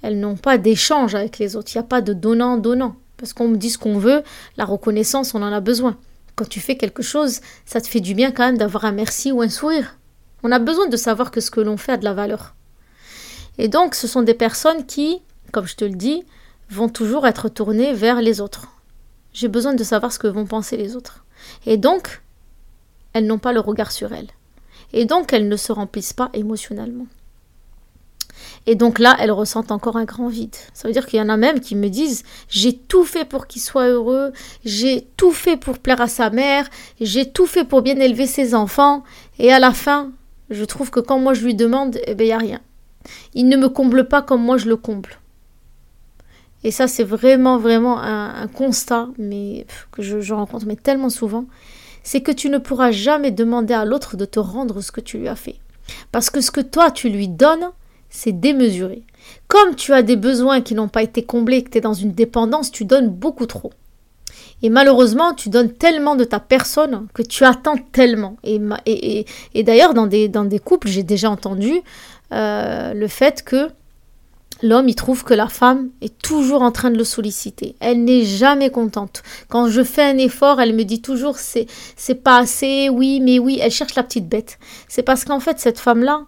elles 0.05 0.21
n'ont 0.21 0.37
pas 0.37 0.59
d'échange 0.59 1.15
avec 1.15 1.39
les 1.39 1.57
autres. 1.57 1.73
Il 1.75 1.79
n'y 1.79 1.85
a 1.85 1.89
pas 1.89 2.03
de 2.03 2.13
donnant-donnant. 2.13 2.97
Parce 3.17 3.33
qu'on 3.33 3.49
me 3.49 3.57
dit 3.57 3.71
ce 3.71 3.79
qu'on 3.79 3.97
veut, 3.97 4.23
la 4.59 4.67
reconnaissance, 4.67 5.35
on 5.35 5.43
en 5.43 5.51
a 5.51 5.61
besoin. 5.61 5.97
Quand 6.37 6.47
tu 6.47 6.61
fais 6.61 6.77
quelque 6.77 7.03
chose, 7.03 7.41
ça 7.65 7.81
te 7.81 7.89
fait 7.89 8.01
du 8.01 8.13
bien 8.15 8.31
quand 8.31 8.45
même 8.45 8.59
d'avoir 8.59 8.85
un 8.85 8.93
merci 8.93 9.33
ou 9.33 9.41
un 9.41 9.49
sourire. 9.49 9.97
On 10.43 10.53
a 10.53 10.59
besoin 10.59 10.89
de 10.89 10.97
savoir 10.99 11.31
que 11.31 11.41
ce 11.41 11.51
que 11.51 11.63
l'on 11.63 11.79
fait 11.79 11.93
a 11.93 11.97
de 11.97 12.05
la 12.05 12.13
valeur. 12.13 12.55
Et 13.57 13.69
donc, 13.69 13.95
ce 13.95 14.07
sont 14.07 14.21
des 14.21 14.35
personnes 14.35 14.85
qui, 14.85 15.23
comme 15.53 15.67
je 15.67 15.77
te 15.77 15.87
le 15.87 15.97
dis, 15.97 16.23
vont 16.69 16.91
toujours 16.91 17.27
être 17.27 17.49
tournées 17.49 17.95
vers 17.95 18.21
les 18.21 18.43
autres. 18.43 18.67
J'ai 19.33 19.49
besoin 19.49 19.73
de 19.73 19.85
savoir 19.85 20.13
ce 20.13 20.19
que 20.19 20.27
vont 20.27 20.45
penser 20.45 20.77
les 20.77 20.97
autres. 20.97 21.25
Et 21.65 21.79
donc, 21.79 22.21
elles 23.15 23.27
n'ont 23.27 23.39
pas 23.39 23.55
le 23.55 23.61
regard 23.61 23.91
sur 23.91 24.13
elles. 24.13 24.29
Et 24.93 25.07
donc, 25.07 25.33
elles 25.33 25.49
ne 25.49 25.57
se 25.57 25.73
remplissent 25.73 26.13
pas 26.13 26.29
émotionnellement. 26.35 27.07
Et 28.67 28.77
donc 28.77 28.99
là, 28.99 29.17
elle 29.21 29.31
ressent 29.31 29.65
encore 29.69 29.97
un 29.97 30.05
grand 30.05 30.29
vide. 30.29 30.57
Ça 30.73 30.89
veut 30.89 30.95
dire 30.95 31.07
qu'il 31.07 31.19
y 31.19 31.23
en 31.23 31.29
a 31.29 31.37
même 31.37 31.61
qui 31.61 31.77
me 31.77 31.89
disent 31.89 32.25
j'ai 32.49 32.75
tout 32.75 33.05
fait 33.05 33.25
pour 33.25 33.47
qu'il 33.47 33.61
soit 33.61 33.89
heureux, 33.89 34.33
j'ai 34.65 35.07
tout 35.17 35.33
fait 35.33 35.57
pour 35.57 35.79
plaire 35.79 36.01
à 36.01 36.09
sa 36.09 36.31
mère, 36.31 36.69
j'ai 37.01 37.31
tout 37.31 37.47
fait 37.47 37.65
pour 37.65 37.83
bien 37.83 37.97
élever 37.97 38.27
ses 38.27 38.55
enfants, 38.55 39.05
et 39.39 39.53
à 39.53 39.59
la 39.59 39.73
fin, 39.73 40.13
je 40.51 40.65
trouve 40.65 40.91
que 40.91 41.01
quand 41.01 41.19
moi 41.19 41.35
je 41.35 41.45
lui 41.45 41.55
demande, 41.55 41.99
eh 42.07 42.15
bien, 42.15 42.25
il 42.25 42.29
n'y 42.29 42.33
a 42.33 42.39
rien. 42.39 42.61
Il 43.35 43.49
ne 43.49 43.57
me 43.57 43.69
comble 43.69 44.09
pas 44.09 44.23
comme 44.23 44.43
moi 44.43 44.57
je 44.57 44.69
le 44.69 44.77
comble. 44.77 45.19
Et 46.67 46.71
ça, 46.71 46.89
c'est 46.89 47.05
vraiment, 47.05 47.59
vraiment 47.59 48.01
un, 48.01 48.49
constat, 48.49 49.09
que 49.93 50.03
je, 50.03 50.21
je 50.23 50.33
rencontre 50.33 50.65
mais 50.67 50.77
tellement 50.77 51.11
souvent, 51.11 51.45
c'est 52.03 52.23
que 52.23 52.33
tu 52.33 52.49
ne 52.49 52.57
pourras 52.57 52.91
jamais 52.91 53.31
demander 53.31 53.75
à 53.75 53.85
l'autre 53.85 54.17
de 54.17 54.25
te 54.25 54.41
rendre 54.41 54.81
ce 54.81 54.91
que 54.91 55.03
tu 55.03 55.19
lui 55.19 55.29
as 55.29 55.37
fait. 55.37 55.57
Parce 56.11 56.31
que 56.31 56.41
ce 56.41 56.51
que 56.51 56.63
toi 56.63 56.91
tu 56.91 57.11
lui 57.11 57.29
donnes, 57.29 57.71
c'est 58.15 58.33
démesuré. 58.33 59.03
Comme 59.49 59.75
tu 59.75 59.93
as 59.93 60.03
des 60.03 60.17
besoins 60.17 60.61
qui 60.61 60.75
n'ont 60.75 60.89
pas 60.89 61.03
été 61.03 61.25
comblés, 61.25 61.65
que 61.65 61.71
tu 61.71 61.79
es 61.79 61.81
dans 61.81 61.95
une 61.95 62.13
dépendance, 62.13 62.71
tu 62.71 62.85
donnes 62.85 63.09
beaucoup 63.09 63.47
trop. 63.47 63.73
Et 64.63 64.71
malheureusement, 64.71 65.35
tu 65.35 65.49
donnes 65.49 65.73
tellement 65.73 66.15
de 66.15 66.25
ta 66.25 66.39
personne 66.39 67.09
que 67.13 67.23
tu 67.23 67.45
attends 67.45 67.77
tellement. 67.93 68.37
Et, 68.45 69.27
d'ailleurs, 69.65 69.95
dans 69.95 70.07
des, 70.07 70.29
dans 70.29 70.45
des 70.45 70.61
couples, 70.61 70.89
j'ai 70.89 71.03
déjà 71.03 71.29
entendu 71.29 71.83
euh, 72.33 72.95
le 72.95 73.09
fait 73.09 73.43
que 73.43 73.69
l'homme, 74.63 74.89
il 74.89 74.95
trouve 74.95 75.25
que 75.25 75.35
la 75.35 75.49
femme 75.49 75.91
est 76.01 76.17
toujours 76.23 76.63
en 76.63 76.71
train 76.71 76.91
de 76.91 76.97
le 76.97 77.05
solliciter. 77.05 77.75
Elle 77.81 78.05
n'est 78.05 78.25
jamais 78.25 78.71
contente. 78.71 79.25
Quand 79.49 79.69
je 79.69 79.83
fais 79.83 80.05
un 80.05 80.19
effort, 80.19 80.61
elle 80.61 80.75
me 80.75 80.85
dit 80.85 81.03
toujours 81.03 81.37
c'est 81.37 81.67
c'est 81.97 82.23
pas 82.23 82.39
assez, 82.39 82.89
oui, 82.89 83.21
mais 83.21 83.41
oui, 83.41 83.59
elle 83.61 83.73
cherche 83.73 83.97
la 83.97 84.05
petite 84.05 84.29
bête. 84.29 84.59
C'est 84.89 85.03
parce 85.03 85.25
qu'en 85.25 85.41
fait, 85.41 85.59
cette 85.59 85.81
femme-là, 85.81 86.25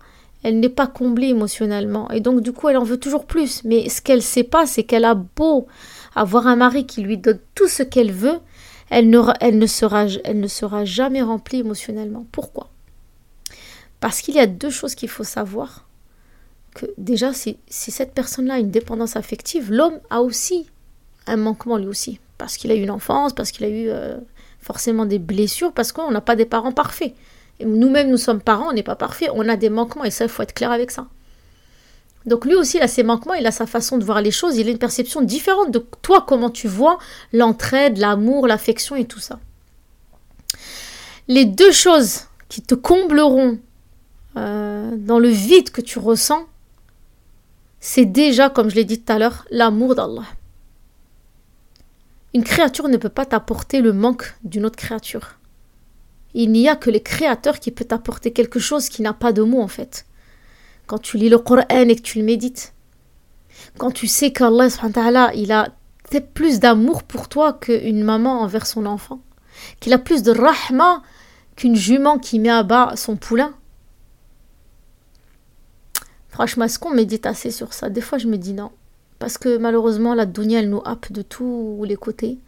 elle 0.47 0.61
n'est 0.61 0.69
pas 0.69 0.87
comblée 0.87 1.27
émotionnellement. 1.27 2.09
Et 2.13 2.21
donc, 2.21 2.41
du 2.41 2.53
coup, 2.53 2.69
elle 2.69 2.77
en 2.77 2.85
veut 2.85 3.01
toujours 3.01 3.27
plus. 3.27 3.65
Mais 3.65 3.89
ce 3.89 4.01
qu'elle 4.01 4.23
sait 4.23 4.45
pas, 4.45 4.65
c'est 4.65 4.85
qu'elle 4.85 5.05
a 5.05 5.17
beau 5.17 5.67
avoir 6.15 6.47
un 6.47 6.55
mari 6.55 6.87
qui 6.87 7.03
lui 7.03 7.19
donne 7.19 7.41
tout 7.57 7.67
ce 7.67 7.83
qu'elle 7.83 8.13
veut, 8.13 8.39
elle 8.89 9.11
ne, 9.11 9.21
elle, 9.41 9.59
ne 9.59 9.67
sera, 9.67 10.05
elle 10.23 10.39
ne 10.39 10.47
sera 10.47 10.85
jamais 10.85 11.21
remplie 11.21 11.59
émotionnellement. 11.59 12.27
Pourquoi? 12.31 12.71
Parce 13.99 14.21
qu'il 14.21 14.37
y 14.37 14.39
a 14.39 14.47
deux 14.47 14.71
choses 14.71 14.95
qu'il 14.95 15.09
faut 15.09 15.25
savoir. 15.25 15.89
Que 16.77 16.87
déjà, 16.97 17.33
si, 17.33 17.59
cette 17.67 18.15
personne-là 18.15 18.55
a 18.55 18.59
une 18.61 18.71
dépendance 18.71 19.17
affective, 19.17 19.73
l'homme 19.73 19.99
a 20.11 20.23
aussi 20.23 20.71
un 21.27 21.39
manquement 21.39 21.77
lui 21.77 21.89
aussi. 21.89 22.21
Parce 22.39 22.57
qu'il 22.57 22.71
a 22.71 22.77
eu 22.77 22.83
une 22.83 22.91
enfance, 22.93 23.33
parce 23.33 23.51
qu'il 23.51 23.65
a 23.65 23.69
eu 23.69 23.89
euh, 23.89 24.17
forcément 24.61 25.07
des 25.07 25.19
blessures, 25.19 25.73
parce 25.73 25.91
qu'on 25.91 26.13
n'a 26.13 26.21
pas 26.21 26.37
des 26.37 26.47
parents 26.47 26.71
parfaits. 26.71 27.15
Nous-mêmes, 27.65 28.11
nous 28.11 28.17
sommes 28.17 28.41
parents, 28.41 28.69
on 28.71 28.73
n'est 28.73 28.83
pas 28.83 28.97
parfaits, 28.97 29.31
on 29.35 29.49
a 29.49 29.57
des 29.57 29.71
manquements, 29.71 30.05
et 30.05 30.11
ça, 30.11 30.25
il 30.25 30.31
faut 30.31 30.43
être 30.43 30.55
clair 30.55 30.73
avec 30.73 30.91
ça. 30.91 31.07
Donc 32.27 32.45
lui 32.45 32.55
aussi, 32.55 32.77
il 32.79 32.83
a 32.83 32.89
ses 32.89 33.05
manquements, 33.05 33.35
il 33.35 33.47
a 33.47 33.53
sa 33.53 33.67
façon 33.67 33.99
de 33.99 34.05
voir 34.05 34.21
les 34.21 34.33
choses, 34.33 34.57
il 34.57 34.67
a 34.67 34.71
une 34.71 34.79
perception 34.79 35.23
différente 35.23 35.71
de 35.71 35.79
toi, 36.03 36.25
comment 36.27 36.51
tu 36.51 36.67
vois 36.67 36.99
l'entraide, 37.33 37.99
l'amour, 37.99 38.47
l'affection 38.49 38.97
et 38.97 39.05
tout 39.05 39.21
ça. 39.21 39.39
Les 41.29 41.45
deux 41.45 41.73
choses 41.73 42.23
qui 42.49 42.63
te 42.63 42.75
combleront 42.75 43.59
euh, 44.37 44.97
dans 44.97 45.21
le 45.21 45.29
vide 45.29 45.71
que 45.71 45.81
tu 45.81 45.99
ressens, 45.99 46.47
c'est 47.81 48.05
déjà, 48.05 48.51
comme 48.51 48.69
je 48.71 48.75
l'ai 48.75 48.85
dit 48.85 49.01
tout 49.01 49.13
à 49.13 49.19
l'heure, 49.19 49.47
l'amour 49.51 49.95
d'Allah. 49.95 50.25
Une 52.35 52.45
créature 52.45 52.89
ne 52.89 52.97
peut 52.97 53.09
pas 53.09 53.25
t'apporter 53.25 53.81
le 53.81 53.93
manque 53.93 54.35
d'une 54.43 54.67
autre 54.67 54.77
créature. 54.77 55.39
Il 56.39 56.53
n'y 56.53 56.69
a 56.69 56.77
que 56.77 56.91
les 56.91 57.03
créateurs 57.03 57.61
qui 57.61 57.71
peuvent 57.71 57.87
t'apporter 57.87 58.31
quelque 58.33 58.59
chose 58.59 58.91
qui 58.91 59.01
n'a 59.01 59.15
pas 59.15 59.33
de 59.33 59.43
mots 59.43 59.63
en 59.63 59.69
fait 59.69 60.07
quand 60.87 60.99
tu 60.99 61.17
lis 61.17 61.29
le 61.29 61.39
Coran 61.39 61.65
et 61.69 61.97
que 61.97 62.03
tu 62.03 62.19
le 62.19 62.25
médites, 62.25 62.73
quand 63.79 63.91
tu 63.91 64.07
sais 64.07 64.33
qu'Allah 64.33 65.33
il 65.35 65.53
a 65.53 65.69
plus 66.35 66.61
d'amour 66.61 67.03
pour 67.03 67.29
toi 67.29 67.53
qu'une 67.53 68.05
maman 68.05 68.41
envers 68.41 68.67
son 68.67 68.87
enfant, 68.87 69.21
qu'il 69.81 69.93
a 69.93 69.99
plus 69.99 70.23
de 70.23 70.31
rahma 70.31 71.03
qu'une 71.57 71.75
jument 71.75 72.19
qui 72.19 72.39
met 72.39 72.51
à 72.51 72.63
bas 72.63 72.93
son 72.97 73.17
poulain. 73.17 73.55
Franchement, 76.29 76.67
est-ce 76.67 76.79
qu'on 76.79 76.95
médite 76.95 77.25
assez 77.25 77.51
sur 77.51 77.73
ça? 77.73 77.89
Des 77.89 78.03
fois, 78.03 78.19
je 78.19 78.27
me 78.27 78.37
dis 78.37 78.53
non. 78.53 78.71
Parce 79.19 79.39
que 79.39 79.57
malheureusement, 79.57 80.15
la 80.15 80.27
dunya, 80.27 80.61
elle 80.61 80.69
nous 80.69 80.83
happe 80.85 81.11
de 81.11 81.23
tous 81.23 81.83
les 81.85 81.97
côtés. 81.97 82.39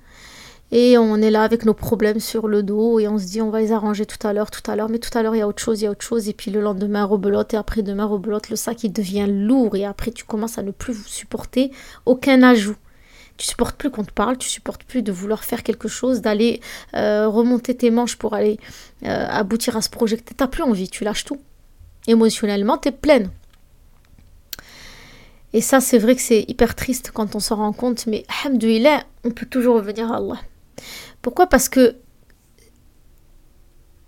Et 0.70 0.98
on 0.98 1.16
est 1.16 1.30
là 1.30 1.44
avec 1.44 1.64
nos 1.64 1.72
problèmes 1.72 2.20
sur 2.20 2.46
le 2.46 2.62
dos 2.62 2.98
et 2.98 3.08
on 3.08 3.16
se 3.18 3.25
dit 3.25 3.40
on 3.40 3.48
va 3.48 3.60
les 3.60 3.72
arranger 3.72 4.04
tout 4.04 4.26
à 4.26 4.34
l'heure, 4.34 4.50
tout 4.50 4.70
à 4.70 4.76
l'heure, 4.76 4.90
mais 4.90 4.98
tout 4.98 5.16
à 5.16 5.22
l'heure 5.22 5.34
il 5.34 5.38
y 5.38 5.42
a 5.42 5.48
autre 5.48 5.62
chose, 5.62 5.80
il 5.80 5.84
y 5.84 5.87
a 5.87 5.90
autre 5.90 6.04
chose, 6.04 6.28
et 6.28 6.34
puis 6.34 6.50
le 6.50 6.60
lendemain 6.60 7.04
rebelote, 7.04 7.54
et 7.54 7.56
après 7.56 7.82
demain 7.82 8.04
rebelote, 8.04 8.50
le 8.50 8.56
sac 8.56 8.84
il 8.84 8.92
devient 8.92 9.26
lourd, 9.28 9.76
et 9.76 9.87
après 9.87 10.10
tu 10.10 10.25
commences 10.25 10.58
à 10.58 10.62
ne 10.62 10.70
plus 10.70 11.02
supporter 11.06 11.70
aucun 12.04 12.42
ajout. 12.42 12.76
Tu 13.38 13.46
supportes 13.46 13.76
plus 13.76 13.90
qu'on 13.90 14.04
te 14.04 14.12
parle, 14.12 14.37
tu 14.37 14.48
supportes 14.48 14.84
plus 14.84 15.00
de 15.00 15.12
vouloir 15.12 15.42
faire 15.44 15.62
quelque 15.62 15.88
chose, 15.88 16.20
d'aller 16.20 16.60
euh, 16.94 17.28
remonter 17.28 17.75
tes 17.75 17.90
manches 17.90 18.16
pour 18.16 18.34
aller 18.34 18.58
euh, 19.04 19.26
aboutir 19.30 19.76
à 19.76 19.80
ce 19.80 19.88
projet 19.88 20.18
que 20.18 20.34
t'as 20.34 20.48
plus 20.48 20.64
envie, 20.64 20.88
tu 20.90 21.04
lâches 21.04 21.25
tout. 21.25 21.38
Émotionnellement, 22.08 22.76
tu 22.78 22.88
es 22.88 22.92
pleine. 22.92 23.30
Et 25.54 25.62
ça, 25.62 25.80
c'est 25.80 25.98
vrai 25.98 26.14
que 26.14 26.20
c'est 26.20 26.44
hyper 26.48 26.75
triste 26.75 27.10
quand 27.14 27.37
on 27.37 27.40
s'en 27.40 27.56
rend 27.56 27.72
compte, 27.72 28.06
mais 28.06 28.25
alhamdoulilah, 28.44 29.04
on 29.25 29.30
peut 29.30 29.46
toujours 29.46 29.76
revenir 29.76 30.12
à 30.12 30.16
Allah. 30.16 30.40
Pourquoi? 31.23 31.47
Parce 31.47 31.68
que 31.68 31.97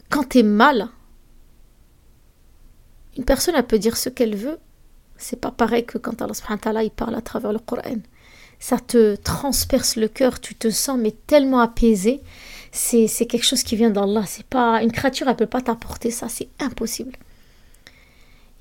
quand 0.09 0.29
tu 0.29 0.39
es 0.39 0.43
mal, 0.43 0.89
une 3.17 3.25
personne 3.25 3.61
peut 3.63 3.79
dire 3.79 3.97
ce 3.97 4.09
qu'elle 4.09 4.37
veut. 4.37 4.59
C'est 5.17 5.41
pas 5.41 5.51
pareil 5.51 5.85
que 5.85 5.99
quand 5.99 6.23
Allah 6.23 6.35
subhanahu 6.35 6.85
il 6.85 6.91
parle 6.91 7.15
à 7.15 7.21
travers 7.21 7.53
le 7.53 7.59
Coran. 7.59 7.99
Ça 8.59 8.79
te 8.79 9.17
transperce 9.17 9.97
le 9.97 10.09
cœur, 10.09 10.41
tu 10.41 10.55
te 10.55 10.71
sens 10.71 10.99
mais 10.99 11.13
tellement 11.27 11.61
apaisé. 11.61 12.23
C'est, 12.73 13.07
c'est 13.07 13.27
quelque 13.27 13.45
chose 13.45 13.63
qui 13.63 13.77
vient 13.77 13.91
d'Allah. 13.91 14.25
C'est 14.27 14.47
pas 14.47 14.83
une 14.83 14.93
créature, 14.93 15.29
elle 15.29 15.37
peut 15.37 15.47
pas 15.47 15.63
t'apporter 15.63 16.11
ça, 16.11 16.29
c'est 16.29 16.49
impossible. 16.59 17.13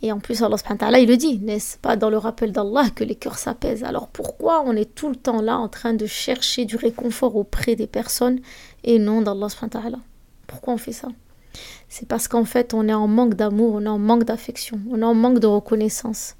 Et 0.01 0.11
en 0.13 0.19
plus, 0.19 0.41
Allah 0.41 0.99
il 0.99 1.09
le 1.09 1.17
dit, 1.17 1.39
n'est-ce 1.39 1.77
pas 1.77 1.97
dans 1.97 2.09
le 2.09 2.17
rappel 2.17 2.53
d'Allah 2.53 2.89
que 2.95 3.03
les 3.03 3.15
cœurs 3.15 3.37
s'apaisent 3.37 3.83
Alors 3.83 4.07
pourquoi 4.07 4.63
on 4.65 4.73
est 4.73 4.95
tout 4.95 5.09
le 5.09 5.15
temps 5.15 5.41
là 5.41 5.57
en 5.57 5.67
train 5.67 5.93
de 5.93 6.05
chercher 6.05 6.63
du 6.65 6.77
réconfort 6.77 7.35
auprès 7.35 7.75
des 7.75 7.87
personnes 7.87 8.39
et 8.85 8.97
non 8.97 9.21
d'Allah 9.21 9.47
Pourquoi 10.47 10.73
on 10.73 10.77
fait 10.77 10.93
ça? 10.93 11.09
C'est 11.89 12.07
parce 12.07 12.27
qu'en 12.27 12.45
fait, 12.45 12.73
on 12.73 12.87
est 12.87 12.93
en 12.93 13.07
manque 13.07 13.33
d'amour, 13.33 13.73
on 13.75 13.83
est 13.83 13.89
en 13.89 13.99
manque 13.99 14.23
d'affection, 14.23 14.79
on 14.89 15.01
est 15.01 15.05
en 15.05 15.15
manque 15.15 15.39
de 15.39 15.47
reconnaissance. 15.47 16.35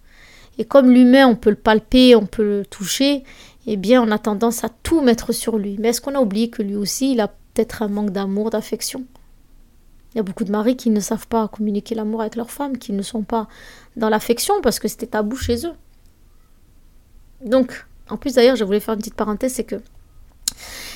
Et 0.58 0.66
comme 0.66 0.92
l'humain, 0.92 1.28
on 1.28 1.36
peut 1.36 1.50
le 1.50 1.56
palper, 1.56 2.16
on 2.16 2.26
peut 2.26 2.44
le 2.44 2.66
toucher, 2.66 3.24
eh 3.66 3.78
bien, 3.78 4.02
on 4.02 4.12
a 4.12 4.20
tendance 4.20 4.64
à 4.64 4.70
tout 4.70 5.02
mettre 5.02 5.34
sur 5.34 5.58
lui. 5.58 5.78
Mais 5.80 5.90
est-ce 5.90 6.02
qu'on 6.02 6.16
a 6.16 6.22
oublié 6.22 6.50
que 6.50 6.62
lui 6.62 6.76
aussi, 6.76 7.14
il 7.14 7.20
a 7.20 7.28
peut-être 7.28 7.82
un 7.82 7.88
manque 7.88 8.12
d'amour, 8.12 8.50
d'affection? 8.50 9.06
Il 10.14 10.18
y 10.18 10.20
a 10.20 10.24
beaucoup 10.24 10.44
de 10.44 10.52
maris 10.52 10.76
qui 10.76 10.90
ne 10.90 11.00
savent 11.00 11.28
pas 11.28 11.48
communiquer 11.48 11.96
l'amour 11.96 12.22
avec 12.22 12.36
leurs 12.36 12.52
femmes, 12.52 12.78
qui 12.78 12.94
ne 12.94 13.02
sont 13.02 13.24
pas 13.24 13.48
dans 13.96 14.10
l'affection 14.10 14.56
parce 14.62 14.80
que 14.80 14.88
c'était 14.88 15.08
tabou 15.08 15.36
chez 15.36 15.66
eux. 15.66 15.74
Donc, 17.46 17.86
en 18.10 18.18
plus 18.18 18.36
d'ailleurs, 18.36 18.56
je 18.56 18.64
voulais 18.64 18.80
faire 18.80 18.96
une 18.96 19.00
petite 19.00 19.16
parenthèse, 19.16 19.54
c'est 19.54 19.64
que 19.64 19.82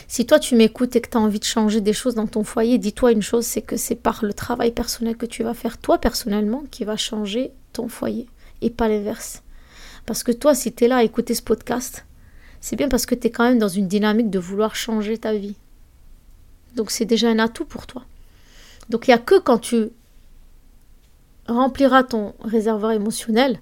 si 0.07 0.25
toi 0.25 0.39
tu 0.39 0.55
m'écoutes 0.55 0.95
et 0.95 1.01
que 1.01 1.09
tu 1.09 1.17
as 1.17 1.21
envie 1.21 1.39
de 1.39 1.45
changer 1.45 1.79
des 1.79 1.93
choses 1.93 2.15
dans 2.15 2.27
ton 2.27 2.43
foyer, 2.43 2.77
dis-toi 2.77 3.11
une 3.11 3.21
chose, 3.21 3.45
c'est 3.45 3.61
que 3.61 3.77
c'est 3.77 3.95
par 3.95 4.25
le 4.25 4.33
travail 4.33 4.71
personnel 4.71 5.15
que 5.15 5.25
tu 5.25 5.43
vas 5.43 5.53
faire 5.53 5.77
toi 5.77 5.97
personnellement 5.97 6.63
qui 6.71 6.83
va 6.83 6.97
changer 6.97 7.51
ton 7.71 7.87
foyer 7.87 8.27
et 8.61 8.69
pas 8.69 8.87
l'inverse. 8.87 9.43
Parce 10.05 10.23
que 10.23 10.31
toi, 10.31 10.53
si 10.53 10.73
tu 10.73 10.83
es 10.83 10.87
là 10.87 10.97
à 10.97 11.03
écouter 11.03 11.33
ce 11.33 11.41
podcast, 11.41 12.05
c'est 12.61 12.75
bien 12.75 12.89
parce 12.89 13.05
que 13.05 13.15
tu 13.15 13.27
es 13.27 13.29
quand 13.29 13.43
même 13.43 13.59
dans 13.59 13.67
une 13.67 13.87
dynamique 13.87 14.29
de 14.29 14.39
vouloir 14.39 14.75
changer 14.75 15.17
ta 15.17 15.33
vie. 15.33 15.55
Donc 16.75 16.91
c'est 16.91 17.05
déjà 17.05 17.29
un 17.29 17.39
atout 17.39 17.65
pour 17.65 17.87
toi. 17.87 18.03
Donc 18.89 19.07
il 19.07 19.11
n'y 19.11 19.15
a 19.15 19.19
que 19.19 19.39
quand 19.39 19.59
tu 19.59 19.89
rempliras 21.47 22.03
ton 22.03 22.33
réservoir 22.43 22.91
émotionnel 22.91 23.59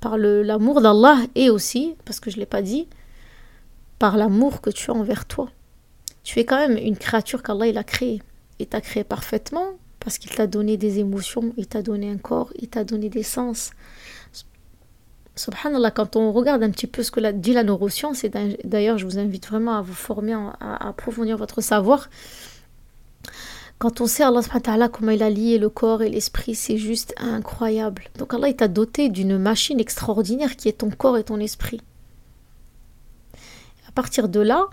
par 0.00 0.16
l'amour 0.16 0.80
d'Allah 0.80 1.18
et 1.34 1.50
aussi, 1.50 1.96
parce 2.04 2.20
que 2.20 2.30
je 2.30 2.36
ne 2.36 2.40
l'ai 2.40 2.46
pas 2.46 2.62
dit, 2.62 2.88
par 3.98 4.16
l'amour 4.16 4.60
que 4.60 4.70
tu 4.70 4.90
as 4.90 4.94
envers 4.94 5.26
toi. 5.26 5.50
Tu 6.22 6.38
es 6.38 6.44
quand 6.44 6.56
même 6.56 6.76
une 6.76 6.96
créature 6.96 7.42
qu'Allah 7.42 7.66
il 7.66 7.78
a 7.78 7.84
créée. 7.84 8.22
Il 8.58 8.66
t'a 8.66 8.80
créé 8.80 9.04
parfaitement 9.04 9.72
parce 10.00 10.18
qu'il 10.18 10.30
t'a 10.30 10.46
donné 10.46 10.76
des 10.76 11.00
émotions, 11.00 11.52
il 11.56 11.66
t'a 11.66 11.82
donné 11.82 12.10
un 12.10 12.18
corps, 12.18 12.52
il 12.58 12.68
t'a 12.68 12.84
donné 12.84 13.08
des 13.08 13.22
sens. 13.22 13.72
Subhanallah, 15.34 15.90
quand 15.90 16.16
on 16.16 16.32
regarde 16.32 16.62
un 16.62 16.70
petit 16.70 16.86
peu 16.86 17.02
ce 17.02 17.10
que 17.10 17.30
dit 17.30 17.52
la 17.52 17.62
neuroscience, 17.62 18.24
et 18.24 18.30
d'ailleurs 18.64 18.98
je 18.98 19.04
vous 19.04 19.18
invite 19.18 19.46
vraiment 19.46 19.76
à 19.76 19.82
vous 19.82 19.94
former, 19.94 20.34
à 20.60 20.88
approfondir 20.88 21.36
votre 21.36 21.60
savoir, 21.60 22.08
quand 23.78 24.00
on 24.00 24.06
sait 24.06 24.24
Allah 24.24 24.42
subhanahu 24.42 24.88
comment 24.90 25.12
il 25.12 25.22
a 25.22 25.30
lié 25.30 25.58
le 25.58 25.68
corps 25.68 26.02
et 26.02 26.08
l'esprit, 26.08 26.54
c'est 26.56 26.78
juste 26.78 27.14
incroyable. 27.16 28.04
Donc 28.18 28.34
Allah 28.34 28.52
t'a 28.52 28.66
doté 28.66 29.08
d'une 29.08 29.38
machine 29.38 29.78
extraordinaire 29.78 30.56
qui 30.56 30.68
est 30.68 30.78
ton 30.78 30.90
corps 30.90 31.16
et 31.16 31.24
ton 31.24 31.38
esprit. 31.38 31.80
À 33.86 33.92
partir 33.92 34.28
de 34.28 34.40
là, 34.40 34.66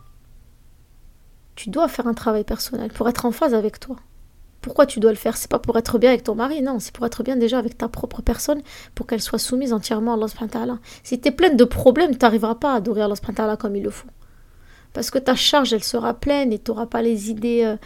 tu 1.55 1.69
dois 1.69 1.87
faire 1.87 2.07
un 2.07 2.15
travail 2.15 2.43
personnel 2.43 2.91
pour 2.91 3.07
être 3.07 3.25
en 3.25 3.31
phase 3.31 3.53
avec 3.53 3.79
toi. 3.79 3.95
Pourquoi 4.61 4.87
tu 4.87 4.99
dois 4.99 5.11
le 5.11 5.17
faire? 5.17 5.37
C'est 5.37 5.51
pas 5.51 5.59
pour 5.59 5.77
être 5.77 5.99
bien 5.99 6.09
avec 6.09 6.23
ton 6.23 6.33
mari, 6.33 6.63
non, 6.63 6.79
c'est 6.79 6.91
pour 6.91 7.05
être 7.05 7.21
bien 7.21 7.35
déjà 7.35 7.59
avec 7.59 7.77
ta 7.77 7.87
propre 7.87 8.23
personne, 8.23 8.63
pour 8.95 9.05
qu'elle 9.05 9.21
soit 9.21 9.37
soumise 9.37 9.73
entièrement 9.73 10.13
à 10.13 10.59
Allah 10.59 10.79
Si 11.03 11.21
tu 11.21 11.27
es 11.27 11.31
pleine 11.31 11.55
de 11.55 11.63
problèmes, 11.63 12.17
tu 12.17 12.25
n'arriveras 12.25 12.55
pas 12.55 12.73
à 12.73 12.77
adorer 12.77 13.03
Allah 13.03 13.57
comme 13.57 13.75
il 13.75 13.83
le 13.83 13.91
faut. 13.91 14.09
Parce 14.93 15.11
que 15.11 15.19
ta 15.19 15.35
charge, 15.35 15.73
elle 15.73 15.83
sera 15.83 16.15
pleine 16.15 16.51
et 16.51 16.57
tu 16.57 16.71
n'auras 16.71 16.87
pas 16.87 17.03
les 17.03 17.29
idées... 17.29 17.77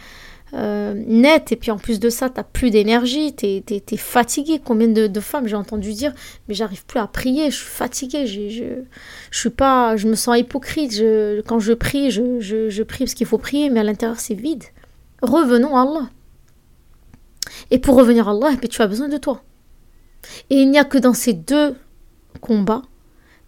Euh, 0.52 0.94
net. 0.94 1.52
Et 1.52 1.56
puis 1.56 1.70
en 1.70 1.78
plus 1.78 2.00
de 2.00 2.10
ça 2.10 2.28
tu 2.28 2.40
plus 2.52 2.70
d'énergie 2.70 3.34
tu 3.34 3.46
es, 3.46 3.96
fatigué. 3.96 4.60
Combien 4.64 4.88
de, 4.88 5.20
femmes 5.20 5.46
j'ai 5.46 5.56
entendu 5.56 5.92
dire 5.92 6.12
mais 6.48 6.54
j'arrive 6.54 6.84
plus 6.86 6.98
à 6.98 7.06
prier 7.06 7.50
je 7.50 7.56
suis 7.56 7.66
fatiguée 7.66 8.26
je, 8.26 8.48
je, 8.48 9.38
suis 9.38 9.50
pas 9.50 9.96
je 9.96 10.08
me 10.08 10.14
sens 10.14 10.38
hypocrite. 10.38 10.92
Je, 10.92 11.40
quand 11.42 11.60
je 11.60 11.72
prie 11.72 12.10
je, 12.10 12.40
je 12.40 12.82
prie 12.82 13.04
parce 13.04 13.14
qu'il 13.14 13.26
faut 13.26 13.38
prier 13.38 13.70
mais 13.70 13.80
à 13.80 13.84
l'intérieur 13.84 14.18
c'est 14.18 14.34
vide. 14.34 14.64
Revenons 15.22 15.76
à 15.76 15.82
Allah. 15.82 16.10
Et 17.70 17.78
pour 17.78 17.94
revenir 17.94 18.28
à 18.28 18.32
Allah 18.32 18.50
eh 18.60 18.68
tu 18.68 18.82
as 18.82 18.88
besoin 18.88 19.08
de 19.08 19.18
toi. 19.18 19.42
Et 20.50 20.56
il 20.56 20.70
n'y 20.70 20.78
a 20.78 20.84
que 20.84 20.98
dans 20.98 21.14
ces 21.14 21.32
deux 21.32 21.76
combats 22.40 22.82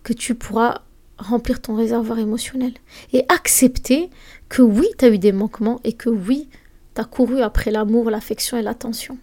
que 0.04 0.12
tu 0.12 0.34
pourras 0.34 0.82
remplir 1.18 1.60
ton 1.60 1.74
réservoir 1.74 2.18
émotionnel. 2.18 2.72
Et 3.12 3.24
accepter 3.28 4.10
que 4.48 4.62
oui, 4.62 4.86
tu 4.98 5.04
as 5.04 5.08
eu 5.08 5.18
des 5.18 5.32
manquements 5.32 5.80
et 5.84 5.92
que 5.92 6.10
oui, 6.10 6.48
tu 6.94 7.00
as 7.00 7.04
couru 7.04 7.42
après 7.42 7.70
l'amour, 7.70 8.10
l'affection 8.10 8.56
et 8.56 8.62
l'attention. 8.62 9.18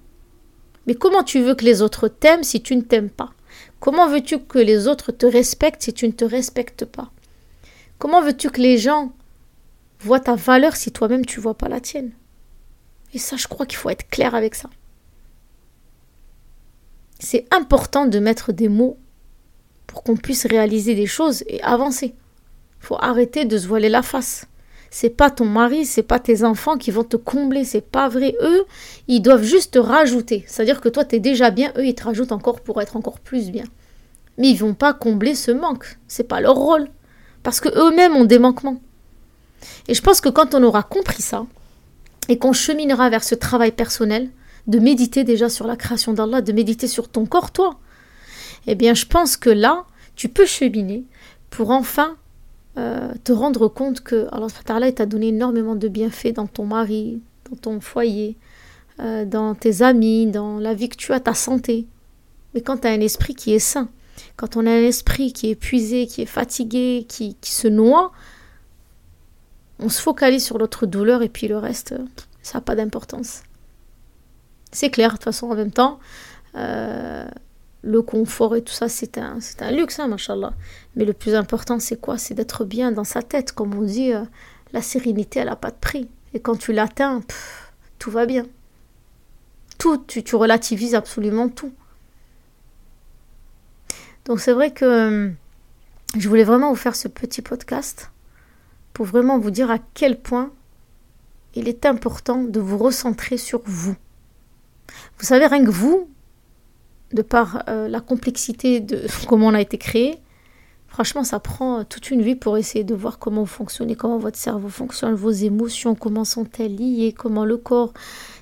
Mais 0.87 0.95
comment 0.95 1.23
tu 1.23 1.41
veux 1.41 1.55
que 1.55 1.65
les 1.65 1.81
autres 1.81 2.07
t'aiment 2.07 2.43
si 2.43 2.61
tu 2.61 2.75
ne 2.75 2.81
t'aimes 2.81 3.09
pas? 3.09 3.31
Comment 3.79 4.09
veux-tu 4.09 4.39
que 4.39 4.59
les 4.59 4.87
autres 4.87 5.11
te 5.11 5.25
respectent 5.25 5.83
si 5.83 5.93
tu 5.93 6.07
ne 6.07 6.11
te 6.11 6.25
respectes 6.25 6.85
pas? 6.85 7.11
Comment 7.97 8.21
veux-tu 8.21 8.49
que 8.49 8.61
les 8.61 8.77
gens 8.77 9.11
voient 9.99 10.19
ta 10.19 10.35
valeur 10.35 10.75
si 10.75 10.91
toi-même 10.91 11.25
tu 11.25 11.39
vois 11.39 11.57
pas 11.57 11.69
la 11.69 11.79
tienne? 11.79 12.11
Et 13.13 13.19
ça, 13.19 13.37
je 13.37 13.47
crois 13.47 13.65
qu'il 13.65 13.77
faut 13.77 13.89
être 13.89 14.09
clair 14.09 14.35
avec 14.35 14.55
ça. 14.55 14.69
C'est 17.19 17.45
important 17.53 18.05
de 18.05 18.19
mettre 18.19 18.53
des 18.53 18.69
mots 18.69 18.97
pour 19.87 20.03
qu'on 20.03 20.15
puisse 20.15 20.45
réaliser 20.45 20.95
des 20.95 21.07
choses 21.07 21.43
et 21.47 21.61
avancer. 21.61 22.15
Il 22.81 22.85
faut 22.85 22.97
arrêter 22.99 23.45
de 23.45 23.57
se 23.57 23.67
voiler 23.67 23.89
la 23.89 24.01
face. 24.01 24.45
C'est 24.91 25.09
pas 25.11 25.29
ton 25.29 25.45
mari, 25.45 25.85
c'est 25.85 26.03
pas 26.03 26.19
tes 26.19 26.43
enfants 26.43 26.77
qui 26.77 26.91
vont 26.91 27.03
te 27.03 27.17
combler, 27.17 27.63
c'est 27.63 27.81
pas 27.81 28.09
vrai. 28.09 28.35
Eux, 28.41 28.65
ils 29.07 29.21
doivent 29.21 29.43
juste 29.43 29.73
te 29.73 29.79
rajouter. 29.79 30.43
C'est-à-dire 30.47 30.81
que 30.81 30.89
toi, 30.89 31.05
tu 31.05 31.15
es 31.15 31.19
déjà 31.19 31.51
bien, 31.51 31.71
eux, 31.77 31.85
ils 31.85 31.95
te 31.95 32.03
rajoutent 32.03 32.31
encore 32.31 32.61
pour 32.61 32.81
être 32.81 32.97
encore 32.97 33.19
plus 33.19 33.51
bien. 33.51 33.65
Mais 34.37 34.49
ils 34.49 34.57
vont 34.57 34.73
pas 34.73 34.93
combler 34.93 35.35
ce 35.35 35.51
manque. 35.51 35.99
C'est 36.07 36.27
pas 36.27 36.41
leur 36.41 36.55
rôle. 36.55 36.87
Parce 37.43 37.59
que 37.59 37.69
eux-mêmes 37.69 38.15
ont 38.15 38.25
des 38.25 38.39
manquements. 38.39 38.81
Et 39.87 39.93
je 39.93 40.01
pense 40.01 40.21
que 40.21 40.29
quand 40.29 40.55
on 40.55 40.63
aura 40.63 40.83
compris 40.83 41.21
ça, 41.21 41.45
et 42.29 42.37
qu'on 42.37 42.53
cheminera 42.53 43.09
vers 43.09 43.23
ce 43.23 43.35
travail 43.35 43.71
personnel, 43.71 44.29
de 44.67 44.79
méditer 44.79 45.23
déjà 45.23 45.49
sur 45.49 45.65
la 45.65 45.75
création 45.75 46.13
d'Allah, 46.13 46.41
de 46.41 46.51
méditer 46.53 46.87
sur 46.87 47.09
ton 47.09 47.25
corps, 47.25 47.51
toi, 47.51 47.79
eh 48.67 48.75
bien, 48.75 48.93
je 48.93 49.05
pense 49.05 49.35
que 49.35 49.49
là, 49.49 49.85
tu 50.15 50.29
peux 50.29 50.45
cheminer 50.45 51.05
pour 51.49 51.71
enfin 51.71 52.15
euh, 52.77 53.13
te 53.23 53.31
rendre 53.31 53.67
compte 53.67 54.01
que 54.01 54.27
Allah 54.31 54.91
t'a 54.91 55.05
donné 55.05 55.29
énormément 55.29 55.75
de 55.75 55.87
bienfaits 55.87 56.33
dans 56.33 56.47
ton 56.47 56.65
mari, 56.65 57.21
dans 57.49 57.57
ton 57.57 57.79
foyer, 57.81 58.37
euh, 58.99 59.25
dans 59.25 59.55
tes 59.55 59.81
amis, 59.81 60.27
dans 60.27 60.59
la 60.59 60.73
vie 60.73 60.89
que 60.89 60.95
tu 60.95 61.13
as, 61.13 61.19
ta 61.19 61.33
santé. 61.33 61.87
Mais 62.53 62.61
quand 62.61 62.77
tu 62.77 62.87
as 62.87 62.91
un 62.91 63.01
esprit 63.01 63.35
qui 63.35 63.53
est 63.53 63.59
sain, 63.59 63.89
quand 64.35 64.57
on 64.57 64.65
a 64.65 64.71
un 64.71 64.83
esprit 64.83 65.33
qui 65.33 65.47
est 65.47 65.51
épuisé, 65.51 66.07
qui 66.07 66.21
est 66.21 66.27
fatigué, 66.27 67.05
qui, 67.07 67.35
se 67.41 67.67
noie, 67.67 68.11
on 69.79 69.89
se 69.89 70.01
focalise 70.01 70.43
sur 70.43 70.57
notre 70.57 70.85
douleur 70.85 71.21
et 71.21 71.29
puis 71.29 71.47
le 71.47 71.57
reste, 71.57 71.95
ça 72.41 72.57
n'a 72.57 72.61
pas 72.61 72.75
d'importance. 72.75 73.43
C'est 74.71 74.89
clair, 74.89 75.09
de 75.09 75.15
toute 75.15 75.23
façon, 75.23 75.49
en 75.49 75.55
même 75.55 75.71
temps, 75.71 75.99
euh, 76.55 77.25
le 77.81 78.01
confort 78.01 78.55
et 78.55 78.61
tout 78.61 78.73
ça, 78.73 78.89
c'est 78.89 79.17
un, 79.17 79.39
c'est 79.39 79.61
un 79.61 79.71
luxe, 79.71 79.99
hein. 79.99 80.09
Mais 80.95 81.05
le 81.05 81.13
plus 81.13 81.35
important, 81.35 81.79
c'est 81.79 81.99
quoi? 81.99 82.17
C'est 82.17 82.33
d'être 82.33 82.65
bien 82.65 82.91
dans 82.91 83.03
sa 83.03 83.21
tête. 83.21 83.53
Comme 83.53 83.73
on 83.73 83.83
dit, 83.83 84.13
euh, 84.13 84.23
la 84.73 84.81
sérénité, 84.81 85.39
elle 85.39 85.47
n'a 85.47 85.55
pas 85.55 85.71
de 85.71 85.77
prix. 85.79 86.09
Et 86.33 86.39
quand 86.39 86.57
tu 86.57 86.73
l'atteins, 86.73 87.21
tout 87.97 88.11
va 88.11 88.25
bien. 88.25 88.45
Tout, 89.77 89.97
tu, 89.97 90.23
tu 90.23 90.35
relativises 90.35 90.95
absolument 90.95 91.47
tout. 91.47 91.71
Donc 94.25 94.39
c'est 94.39 94.53
vrai 94.53 94.71
que 94.71 94.85
euh, 94.85 95.29
je 96.17 96.27
voulais 96.27 96.43
vraiment 96.43 96.69
vous 96.69 96.75
faire 96.75 96.95
ce 96.95 97.07
petit 97.07 97.41
podcast 97.41 98.11
pour 98.93 99.05
vraiment 99.05 99.39
vous 99.39 99.51
dire 99.51 99.71
à 99.71 99.79
quel 99.93 100.19
point 100.19 100.51
il 101.55 101.67
est 101.67 101.85
important 101.85 102.43
de 102.43 102.59
vous 102.59 102.77
recentrer 102.77 103.37
sur 103.37 103.61
vous. 103.65 103.95
Vous 105.17 105.25
savez, 105.25 105.47
rien 105.47 105.63
que 105.63 105.71
vous, 105.71 106.09
de 107.13 107.21
par 107.21 107.63
euh, 107.69 107.87
la 107.87 108.01
complexité 108.01 108.79
de 108.79 109.05
comment 109.27 109.47
on 109.47 109.53
a 109.53 109.61
été 109.61 109.77
créé, 109.77 110.19
franchement, 110.87 111.23
ça 111.23 111.39
prend 111.39 111.83
toute 111.83 112.11
une 112.11 112.21
vie 112.21 112.35
pour 112.35 112.57
essayer 112.57 112.83
de 112.83 112.95
voir 112.95 113.19
comment 113.19 113.41
vous 113.41 113.47
fonctionnez, 113.47 113.95
comment 113.95 114.17
votre 114.17 114.37
cerveau 114.37 114.69
fonctionne, 114.69 115.13
vos 115.15 115.31
émotions, 115.31 115.95
comment 115.95 116.25
sont-elles 116.25 116.75
liées, 116.75 117.13
comment 117.13 117.45
le 117.45 117.57
corps. 117.57 117.93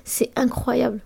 C'est 0.04 0.30
incroyable. 0.36 1.00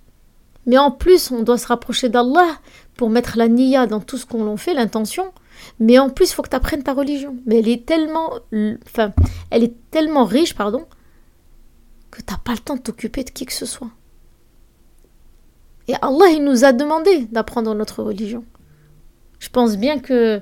Mais 0.67 0.79
en 0.79 0.91
plus, 0.91 1.31
on 1.31 1.43
doit 1.43 1.59
se 1.59 1.67
rapprocher 1.67 2.09
d'Allah 2.09 2.59
pour 2.97 3.11
mettre 3.11 3.37
la 3.37 3.49
niya 3.49 3.87
dans 3.87 4.01
tout 4.01 4.17
ce 4.17 4.27
qu'on 4.27 4.47
en 4.47 4.57
fait, 4.57 4.75
l'intention. 4.75 5.33
Mais 5.81 5.99
en 5.99 6.11
plus, 6.11 6.31
il 6.31 6.35
faut 6.35 6.43
que 6.43 6.49
tu 6.49 6.57
apprennes 6.57 6.83
ta 6.83 6.93
religion. 6.93 7.37
Mais 7.47 7.59
elle 7.59 7.69
est 7.69 7.85
tellement, 7.85 8.33
enfin, 8.87 9.13
elle 9.51 9.65
est 9.65 9.75
tellement 9.91 10.25
riche, 10.25 10.55
pardon, 10.55 10.87
que 12.11 12.21
tu 12.21 12.33
n'as 12.33 12.39
pas 12.39 12.53
le 12.53 12.59
temps 12.59 12.77
de 12.77 12.81
t'occuper 12.81 13.25
de 13.25 13.31
qui 13.31 13.47
que 13.47 13.53
ce 13.53 13.67
soit. 13.67 13.91
Et 15.89 15.95
Allah, 16.01 16.29
il 16.31 16.45
nous 16.45 16.65
a 16.65 16.73
demandé 16.73 17.27
d'apprendre 17.33 17.75
notre 17.75 18.03
religion. 18.03 18.45
Je 19.39 19.49
pense 19.49 19.77
bien 19.77 19.99
que, 19.99 20.41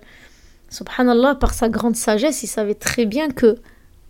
subhanallah, 0.69 1.35
par 1.37 1.55
sa 1.55 1.69
grande 1.69 1.97
sagesse, 1.97 2.43
il 2.43 2.49
savait 2.49 2.75
très 2.75 3.07
bien 3.07 3.31
que 3.31 3.57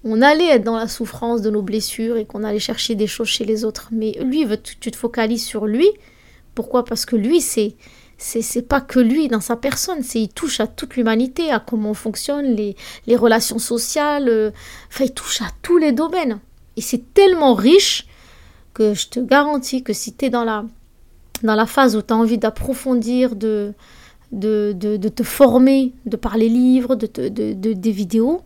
on 0.03 0.23
allait 0.23 0.49
être 0.49 0.65
dans 0.65 0.77
la 0.77 0.89
souffrance 0.89 1.43
de 1.43 1.51
nos 1.51 1.63
blessures 1.63 2.17
et 2.17 2.25
qu'on 2.25 2.43
allait 2.43 2.59
chercher 2.59 2.95
des 2.95 3.07
choses 3.07 3.29
chez 3.29 3.45
les 3.45 3.65
autres. 3.65 3.89
Mais 3.93 4.13
lui, 4.23 4.47
tu 4.63 4.91
te 4.91 4.97
focalises 4.97 5.45
sur 5.45 5.67
lui. 5.67 5.89
Pourquoi? 6.55 6.85
Parce 6.85 7.05
que 7.05 7.17
lui, 7.17 7.41
c'est 7.41 7.77
c'est 8.23 8.69
pas 8.69 8.83
que 8.83 9.01
lui 9.01 9.29
dans 9.29 9.41
sa 9.41 9.57
personne, 9.57 10.03
c'est 10.03 10.21
il 10.21 10.29
touche 10.29 10.61
à 10.61 10.67
toute 10.67 10.97
l'humanité, 10.97 11.51
à 11.51 11.59
comment 11.59 11.95
fonctionnent 11.95 12.55
les, 12.55 12.77
les 13.07 13.17
relations 13.17 13.59
sociales, 13.59 14.29
euh, 14.29 14.51
enfin 14.89 15.05
il 15.05 15.15
touche 15.15 15.41
à 15.41 15.47
tous 15.63 15.79
les 15.79 15.93
domaines. 15.93 16.39
Et 16.77 16.83
c'est 16.83 17.15
tellement 17.15 17.55
riche 17.55 18.07
que 18.75 18.93
je 18.93 19.09
te 19.09 19.21
garantis 19.21 19.83
que 19.83 19.95
si 19.95 20.15
tu 20.15 20.27
es 20.27 20.31
dans 20.31 20.45
la, 20.45 20.67
dans 21.43 21.55
la 21.55 21.67
phase 21.67 21.97
où 21.97 22.03
tu 22.03 22.13
as 22.13 22.17
envie 22.17 22.39
d'approfondir, 22.39 23.37
de, 23.37 23.73
de, 24.33 24.73
de, 24.73 25.09
te 25.09 25.23
former, 25.23 25.93
de 26.07 26.17
parler 26.17 26.49
livres, 26.49 26.95
de, 26.95 27.07
de, 27.07 27.53
de, 27.53 27.73
des 27.73 27.91
vidéos, 27.93 28.43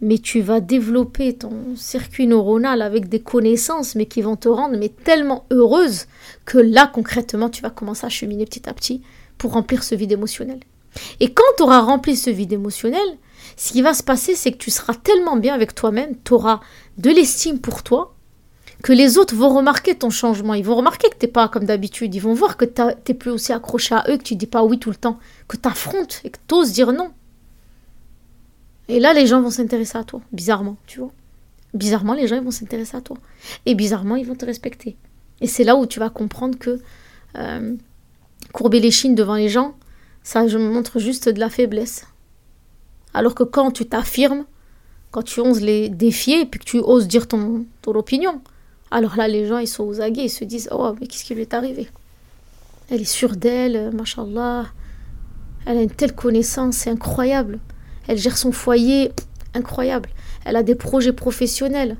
mais 0.00 0.18
tu 0.18 0.40
vas 0.40 0.60
développer 0.60 1.34
ton 1.34 1.76
circuit 1.76 2.26
neuronal 2.26 2.82
avec 2.82 3.08
des 3.08 3.20
connaissances, 3.20 3.94
mais 3.94 4.06
qui 4.06 4.22
vont 4.22 4.36
te 4.36 4.48
rendre 4.48 4.78
mais 4.78 4.88
tellement 4.88 5.44
heureuse 5.50 6.06
que 6.46 6.58
là, 6.58 6.90
concrètement, 6.92 7.50
tu 7.50 7.62
vas 7.62 7.70
commencer 7.70 8.06
à 8.06 8.08
cheminer 8.08 8.46
petit 8.46 8.68
à 8.68 8.72
petit 8.72 9.02
pour 9.36 9.52
remplir 9.52 9.82
ce 9.82 9.94
vide 9.94 10.12
émotionnel. 10.12 10.60
Et 11.20 11.32
quand 11.32 11.44
tu 11.56 11.62
auras 11.62 11.80
rempli 11.80 12.16
ce 12.16 12.30
vide 12.30 12.52
émotionnel, 12.52 13.18
ce 13.56 13.72
qui 13.72 13.82
va 13.82 13.94
se 13.94 14.02
passer, 14.02 14.34
c'est 14.34 14.52
que 14.52 14.58
tu 14.58 14.70
seras 14.70 14.94
tellement 14.94 15.36
bien 15.36 15.54
avec 15.54 15.74
toi-même, 15.74 16.14
tu 16.24 16.32
auras 16.32 16.60
de 16.98 17.10
l'estime 17.10 17.58
pour 17.58 17.82
toi, 17.82 18.14
que 18.82 18.92
les 18.92 19.18
autres 19.18 19.34
vont 19.34 19.54
remarquer 19.54 19.94
ton 19.94 20.10
changement. 20.10 20.54
Ils 20.54 20.64
vont 20.64 20.76
remarquer 20.76 21.08
que 21.10 21.16
tu 21.16 21.26
n'es 21.26 21.32
pas 21.32 21.48
comme 21.48 21.64
d'habitude. 21.64 22.14
Ils 22.14 22.20
vont 22.20 22.34
voir 22.34 22.56
que 22.56 22.64
tu 22.64 22.80
n'es 22.82 23.14
plus 23.14 23.30
aussi 23.30 23.52
accroché 23.52 23.94
à 23.94 24.04
eux, 24.08 24.16
que 24.16 24.22
tu 24.22 24.36
dis 24.36 24.46
pas 24.46 24.64
oui 24.64 24.78
tout 24.78 24.90
le 24.90 24.96
temps, 24.96 25.18
que 25.48 25.56
tu 25.56 25.68
affrontes 25.68 26.20
et 26.24 26.30
que 26.30 26.38
tu 26.46 26.54
oses 26.54 26.72
dire 26.72 26.92
non. 26.92 27.12
Et 28.88 28.98
là, 28.98 29.12
les 29.12 29.26
gens 29.26 29.40
vont 29.40 29.50
s'intéresser 29.50 29.98
à 29.98 30.04
toi, 30.04 30.20
bizarrement, 30.32 30.76
tu 30.86 31.00
vois. 31.00 31.12
Bizarrement, 31.74 32.14
les 32.14 32.26
gens 32.26 32.42
vont 32.42 32.50
s'intéresser 32.50 32.96
à 32.96 33.00
toi. 33.00 33.16
Et 33.66 33.74
bizarrement, 33.74 34.16
ils 34.16 34.26
vont 34.26 34.34
te 34.34 34.44
respecter. 34.44 34.96
Et 35.40 35.46
c'est 35.46 35.64
là 35.64 35.76
où 35.76 35.86
tu 35.86 36.00
vas 36.00 36.10
comprendre 36.10 36.58
que 36.58 36.80
euh, 37.36 37.76
courber 38.52 38.80
les 38.80 38.90
chines 38.90 39.14
devant 39.14 39.36
les 39.36 39.48
gens, 39.48 39.76
ça 40.22 40.48
je 40.48 40.58
montre 40.58 40.98
juste 40.98 41.28
de 41.28 41.38
la 41.38 41.50
faiblesse. 41.50 42.06
Alors 43.14 43.34
que 43.34 43.44
quand 43.44 43.70
tu 43.70 43.86
t'affirmes, 43.86 44.44
quand 45.12 45.22
tu 45.22 45.40
oses 45.40 45.60
les 45.60 45.88
défier, 45.88 46.46
puis 46.46 46.58
que 46.58 46.64
tu 46.64 46.78
oses 46.78 47.06
dire 47.06 47.28
ton 47.28 47.66
opinion, 47.86 48.40
alors 48.90 49.16
là, 49.16 49.28
les 49.28 49.46
gens, 49.46 49.58
ils 49.58 49.68
sont 49.68 49.84
aux 49.84 50.00
aguets, 50.00 50.24
ils 50.24 50.30
se 50.30 50.44
disent 50.44 50.68
Oh, 50.72 50.94
mais 51.00 51.06
qu'est-ce 51.06 51.24
qui 51.24 51.34
lui 51.34 51.42
est 51.42 51.54
arrivé? 51.54 51.88
Elle 52.90 53.02
est 53.02 53.04
sûre 53.04 53.36
d'elle, 53.36 53.94
machallah. 53.94 54.66
Elle 55.66 55.78
a 55.78 55.82
une 55.82 55.90
telle 55.90 56.14
connaissance, 56.14 56.76
c'est 56.76 56.90
incroyable. 56.90 57.60
Elle 58.08 58.18
gère 58.18 58.36
son 58.36 58.50
foyer, 58.50 59.12
incroyable. 59.54 60.08
Elle 60.44 60.56
a 60.56 60.62
des 60.62 60.74
projets 60.74 61.12
professionnels. 61.12 61.96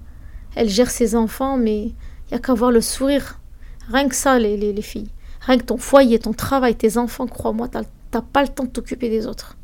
Elle 0.56 0.68
gère 0.68 0.90
ses 0.90 1.14
enfants, 1.14 1.56
mais 1.56 1.82
il 1.84 1.94
n'y 2.32 2.36
a 2.36 2.38
qu'à 2.40 2.54
voir 2.54 2.72
le 2.72 2.80
sourire. 2.80 3.38
Rien 3.92 4.08
que 4.08 4.16
ça, 4.16 4.38
les, 4.38 4.56
les, 4.56 4.82
filles. 4.82 5.10
Rien 5.42 5.58
que 5.58 5.64
ton 5.64 5.76
foyer, 5.76 6.18
ton 6.18 6.32
travail, 6.32 6.74
tes 6.74 6.96
enfants, 6.96 7.26
crois-moi, 7.26 7.68
tu 7.68 7.78
n'as 7.78 8.22
pas 8.22 8.42
le 8.42 8.48
temps 8.48 8.64
de 8.64 8.70
t'occuper 8.70 9.08
des 9.08 9.26
autres. 9.26 9.56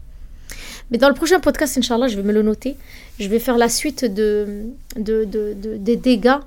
Mais 0.91 0.99
dans 0.99 1.09
le 1.09 1.15
prochain 1.15 1.41
podcast, 1.41 1.77
Inch'Allah, 1.77 2.07
je 2.07 2.17
vais 2.17 2.23
me 2.23 2.33
le 2.33 2.43
noter. 2.43 2.77
Je 3.19 3.29
vais 3.29 3.41
faire 3.41 3.59
la 3.59 3.69
suite 3.69 4.05
de, 4.05 4.67
de, 4.97 5.25
de, 5.25 5.77
des 5.77 5.97
dégâts 5.97 6.39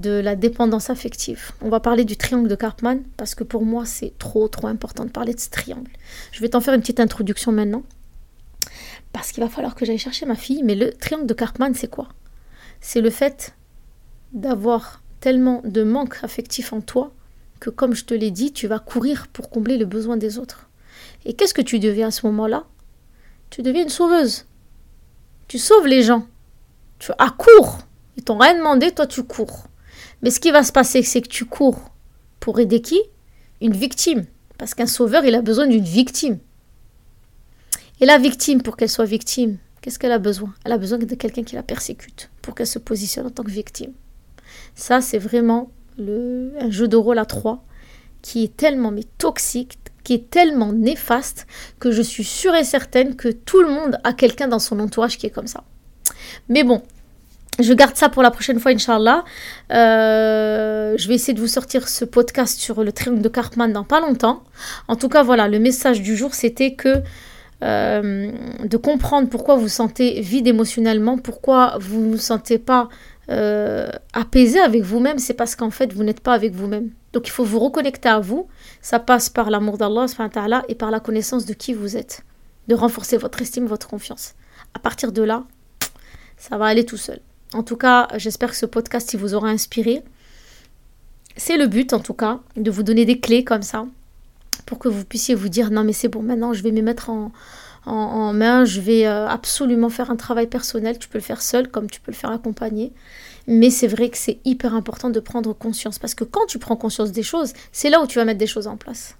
de 0.00 0.10
la 0.10 0.36
dépendance 0.36 0.90
affective. 0.90 1.52
On 1.62 1.68
va 1.68 1.80
parler 1.80 2.04
du 2.04 2.16
triangle 2.16 2.48
de 2.48 2.54
Karpman 2.54 2.98
parce 3.16 3.34
que 3.34 3.44
pour 3.44 3.64
moi, 3.64 3.86
c'est 3.86 4.12
trop, 4.18 4.46
trop 4.48 4.66
important 4.66 5.04
de 5.04 5.10
parler 5.10 5.34
de 5.34 5.40
ce 5.40 5.50
triangle. 5.50 5.90
Je 6.32 6.40
vais 6.40 6.50
t'en 6.50 6.60
faire 6.60 6.74
une 6.74 6.80
petite 6.80 7.00
introduction 7.00 7.50
maintenant 7.50 7.82
parce 9.12 9.32
qu'il 9.32 9.42
va 9.42 9.48
falloir 9.48 9.74
que 9.74 9.86
j'aille 9.86 9.98
chercher 9.98 10.26
ma 10.26 10.34
fille. 10.34 10.62
Mais 10.62 10.74
le 10.74 10.92
triangle 10.92 11.26
de 11.26 11.34
Karpman, 11.34 11.72
c'est 11.74 11.90
quoi? 11.90 12.08
C'est 12.80 13.00
le 13.00 13.10
fait 13.10 13.54
d'avoir 14.32 15.02
tellement 15.20 15.62
de 15.64 15.82
manque 15.82 16.18
affectif 16.22 16.74
en 16.74 16.82
toi 16.82 17.12
que, 17.58 17.70
comme 17.70 17.94
je 17.94 18.04
te 18.04 18.12
l'ai 18.12 18.30
dit, 18.30 18.52
tu 18.52 18.66
vas 18.66 18.78
courir 18.78 19.28
pour 19.28 19.48
combler 19.48 19.78
le 19.78 19.86
besoin 19.86 20.18
des 20.18 20.38
autres. 20.38 20.68
Et 21.24 21.32
qu'est-ce 21.32 21.54
que 21.54 21.62
tu 21.62 21.78
deviens 21.78 22.08
à 22.08 22.10
ce 22.10 22.26
moment-là? 22.26 22.64
Tu 23.48 23.62
deviens 23.62 23.84
une 23.84 23.88
sauveuse. 23.88 24.44
Tu 25.48 25.58
sauves 25.58 25.86
les 25.86 26.02
gens. 26.02 26.26
Tu 26.98 27.12
accours. 27.18 27.78
Ils 28.18 28.24
t'ont 28.24 28.36
rien 28.36 28.58
demandé, 28.58 28.90
toi 28.90 29.06
tu 29.06 29.22
cours. 29.22 29.68
Mais 30.26 30.30
ce 30.30 30.40
qui 30.40 30.50
va 30.50 30.64
se 30.64 30.72
passer, 30.72 31.04
c'est 31.04 31.22
que 31.22 31.28
tu 31.28 31.44
cours 31.44 31.92
pour 32.40 32.58
aider 32.58 32.80
qui? 32.80 33.00
Une 33.60 33.74
victime. 33.74 34.24
Parce 34.58 34.74
qu'un 34.74 34.88
sauveur, 34.88 35.24
il 35.24 35.32
a 35.36 35.40
besoin 35.40 35.68
d'une 35.68 35.84
victime. 35.84 36.40
Et 38.00 38.06
la 38.06 38.18
victime, 38.18 38.60
pour 38.60 38.76
qu'elle 38.76 38.88
soit 38.88 39.04
victime, 39.04 39.58
qu'est-ce 39.80 40.00
qu'elle 40.00 40.10
a 40.10 40.18
besoin? 40.18 40.52
Elle 40.64 40.72
a 40.72 40.78
besoin 40.78 40.98
de 40.98 41.14
quelqu'un 41.14 41.44
qui 41.44 41.54
la 41.54 41.62
persécute 41.62 42.28
pour 42.42 42.56
qu'elle 42.56 42.66
se 42.66 42.80
positionne 42.80 43.26
en 43.26 43.30
tant 43.30 43.44
que 43.44 43.52
victime. 43.52 43.92
Ça, 44.74 45.00
c'est 45.00 45.18
vraiment 45.18 45.70
le, 45.96 46.54
un 46.58 46.72
jeu 46.72 46.88
de 46.88 46.96
rôle 46.96 47.20
à 47.20 47.24
trois 47.24 47.64
qui 48.20 48.42
est 48.42 48.56
tellement 48.56 48.92
toxique, 49.18 49.78
qui 50.02 50.14
est 50.14 50.28
tellement 50.28 50.72
néfaste 50.72 51.46
que 51.78 51.92
je 51.92 52.02
suis 52.02 52.24
sûre 52.24 52.56
et 52.56 52.64
certaine 52.64 53.14
que 53.14 53.28
tout 53.28 53.62
le 53.62 53.68
monde 53.68 54.00
a 54.02 54.12
quelqu'un 54.12 54.48
dans 54.48 54.58
son 54.58 54.80
entourage 54.80 55.18
qui 55.18 55.26
est 55.26 55.30
comme 55.30 55.46
ça. 55.46 55.62
Mais 56.48 56.64
bon, 56.64 56.82
je 57.58 57.72
garde 57.72 57.96
ça 57.96 58.08
pour 58.08 58.22
la 58.22 58.30
prochaine 58.30 58.60
fois, 58.60 58.72
Inch'Allah. 58.72 59.24
Euh, 59.72 60.94
je 60.98 61.08
vais 61.08 61.14
essayer 61.14 61.34
de 61.34 61.40
vous 61.40 61.46
sortir 61.46 61.88
ce 61.88 62.04
podcast 62.04 62.58
sur 62.60 62.84
le 62.84 62.92
triangle 62.92 63.22
de 63.22 63.28
Cartman 63.28 63.72
dans 63.72 63.84
pas 63.84 64.00
longtemps. 64.00 64.42
En 64.88 64.96
tout 64.96 65.08
cas, 65.08 65.22
voilà, 65.22 65.48
le 65.48 65.58
message 65.58 66.02
du 66.02 66.16
jour, 66.16 66.34
c'était 66.34 66.74
que 66.74 67.02
euh, 67.62 68.30
de 68.64 68.76
comprendre 68.76 69.28
pourquoi 69.30 69.56
vous 69.56 69.68
sentez 69.68 70.20
vide 70.20 70.46
émotionnellement, 70.46 71.16
pourquoi 71.16 71.78
vous 71.80 72.00
ne 72.02 72.12
vous 72.12 72.18
sentez 72.18 72.58
pas 72.58 72.88
euh, 73.30 73.88
apaisé 74.12 74.60
avec 74.60 74.82
vous-même, 74.82 75.18
c'est 75.18 75.34
parce 75.34 75.56
qu'en 75.56 75.70
fait, 75.70 75.92
vous 75.92 76.04
n'êtes 76.04 76.20
pas 76.20 76.34
avec 76.34 76.54
vous-même. 76.54 76.90
Donc, 77.12 77.26
il 77.26 77.30
faut 77.30 77.44
vous 77.44 77.58
reconnecter 77.58 78.08
à 78.08 78.20
vous. 78.20 78.46
Ça 78.82 78.98
passe 78.98 79.30
par 79.30 79.50
l'amour 79.50 79.78
d'Allah 79.78 80.06
et 80.68 80.74
par 80.74 80.90
la 80.90 81.00
connaissance 81.00 81.46
de 81.46 81.54
qui 81.54 81.72
vous 81.72 81.96
êtes. 81.96 82.22
De 82.68 82.74
renforcer 82.74 83.16
votre 83.16 83.40
estime, 83.40 83.66
votre 83.66 83.88
confiance. 83.88 84.34
À 84.74 84.78
partir 84.78 85.12
de 85.12 85.22
là, 85.22 85.44
ça 86.36 86.58
va 86.58 86.66
aller 86.66 86.84
tout 86.84 86.98
seul. 86.98 87.20
En 87.52 87.62
tout 87.62 87.76
cas, 87.76 88.08
j'espère 88.16 88.50
que 88.50 88.56
ce 88.56 88.66
podcast 88.66 89.12
il 89.14 89.20
vous 89.20 89.34
aura 89.34 89.48
inspiré. 89.48 90.02
C'est 91.36 91.56
le 91.56 91.66
but 91.66 91.92
en 91.92 92.00
tout 92.00 92.14
cas, 92.14 92.40
de 92.56 92.70
vous 92.70 92.82
donner 92.82 93.04
des 93.04 93.20
clés 93.20 93.44
comme 93.44 93.62
ça 93.62 93.86
pour 94.64 94.78
que 94.78 94.88
vous 94.88 95.04
puissiez 95.04 95.34
vous 95.34 95.48
dire 95.48 95.70
non 95.70 95.84
mais 95.84 95.92
c'est 95.92 96.08
bon, 96.08 96.22
maintenant 96.22 96.52
je 96.52 96.62
vais 96.62 96.72
me 96.72 96.82
mettre 96.82 97.10
en, 97.10 97.30
main, 98.32 98.64
je 98.64 98.80
vais 98.80 99.06
euh, 99.06 99.28
absolument 99.28 99.90
faire 99.90 100.10
un 100.10 100.16
travail 100.16 100.48
personnel. 100.48 100.98
Tu 100.98 101.08
peux 101.08 101.18
le 101.18 101.24
faire 101.24 101.40
seul 101.40 101.68
comme 101.68 101.88
tu 101.88 102.00
peux 102.00 102.10
le 102.10 102.16
faire 102.16 102.32
accompagné. 102.32 102.92
Mais 103.46 103.70
c'est 103.70 103.86
vrai 103.86 104.10
que 104.10 104.18
c'est 104.18 104.40
hyper 104.44 104.74
important 104.74 105.08
de 105.08 105.20
prendre 105.20 105.52
conscience 105.52 106.00
parce 106.00 106.16
que 106.16 106.24
quand 106.24 106.46
tu 106.46 106.58
prends 106.58 106.74
conscience 106.74 107.12
des 107.12 107.22
choses, 107.22 107.52
c'est 107.70 107.90
là 107.90 108.02
où 108.02 108.08
tu 108.08 108.18
vas 108.18 108.24
mettre 108.24 108.40
des 108.40 108.48
choses 108.48 108.66
en 108.66 108.76
place. 108.76 109.16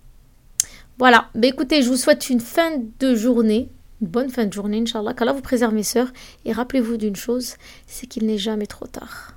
Voilà, 0.99 1.29
bah 1.37 1.47
écoutez, 1.47 1.83
je 1.83 1.89
vous 1.89 1.97
souhaite 1.97 2.29
une 2.29 2.41
fin 2.41 2.73
de 2.99 3.15
journée 3.15 3.69
bonne 4.01 4.31
fin 4.31 4.47
de 4.47 4.53
journée, 4.53 4.81
Inch'Allah. 4.81 5.15
Qu'Allah 5.15 5.33
vous 5.33 5.43
préserve, 5.43 5.75
mes 5.75 5.83
sœurs. 5.83 6.13
Et 6.45 6.53
rappelez-vous 6.53 6.97
d'une 6.97 7.17
chose, 7.17 7.57
c'est 7.87 8.07
qu'il 8.07 8.27
n'est 8.27 8.39
jamais 8.39 8.67
trop 8.67 8.87
tard. 8.87 9.35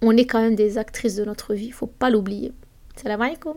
On 0.00 0.16
est 0.16 0.26
quand 0.26 0.40
même 0.40 0.56
des 0.56 0.78
actrices 0.78 1.16
de 1.16 1.24
notre 1.24 1.54
vie, 1.54 1.70
faut 1.70 1.86
pas 1.86 2.10
l'oublier. 2.10 2.52
Salam 2.96 3.22
alaikum. 3.22 3.54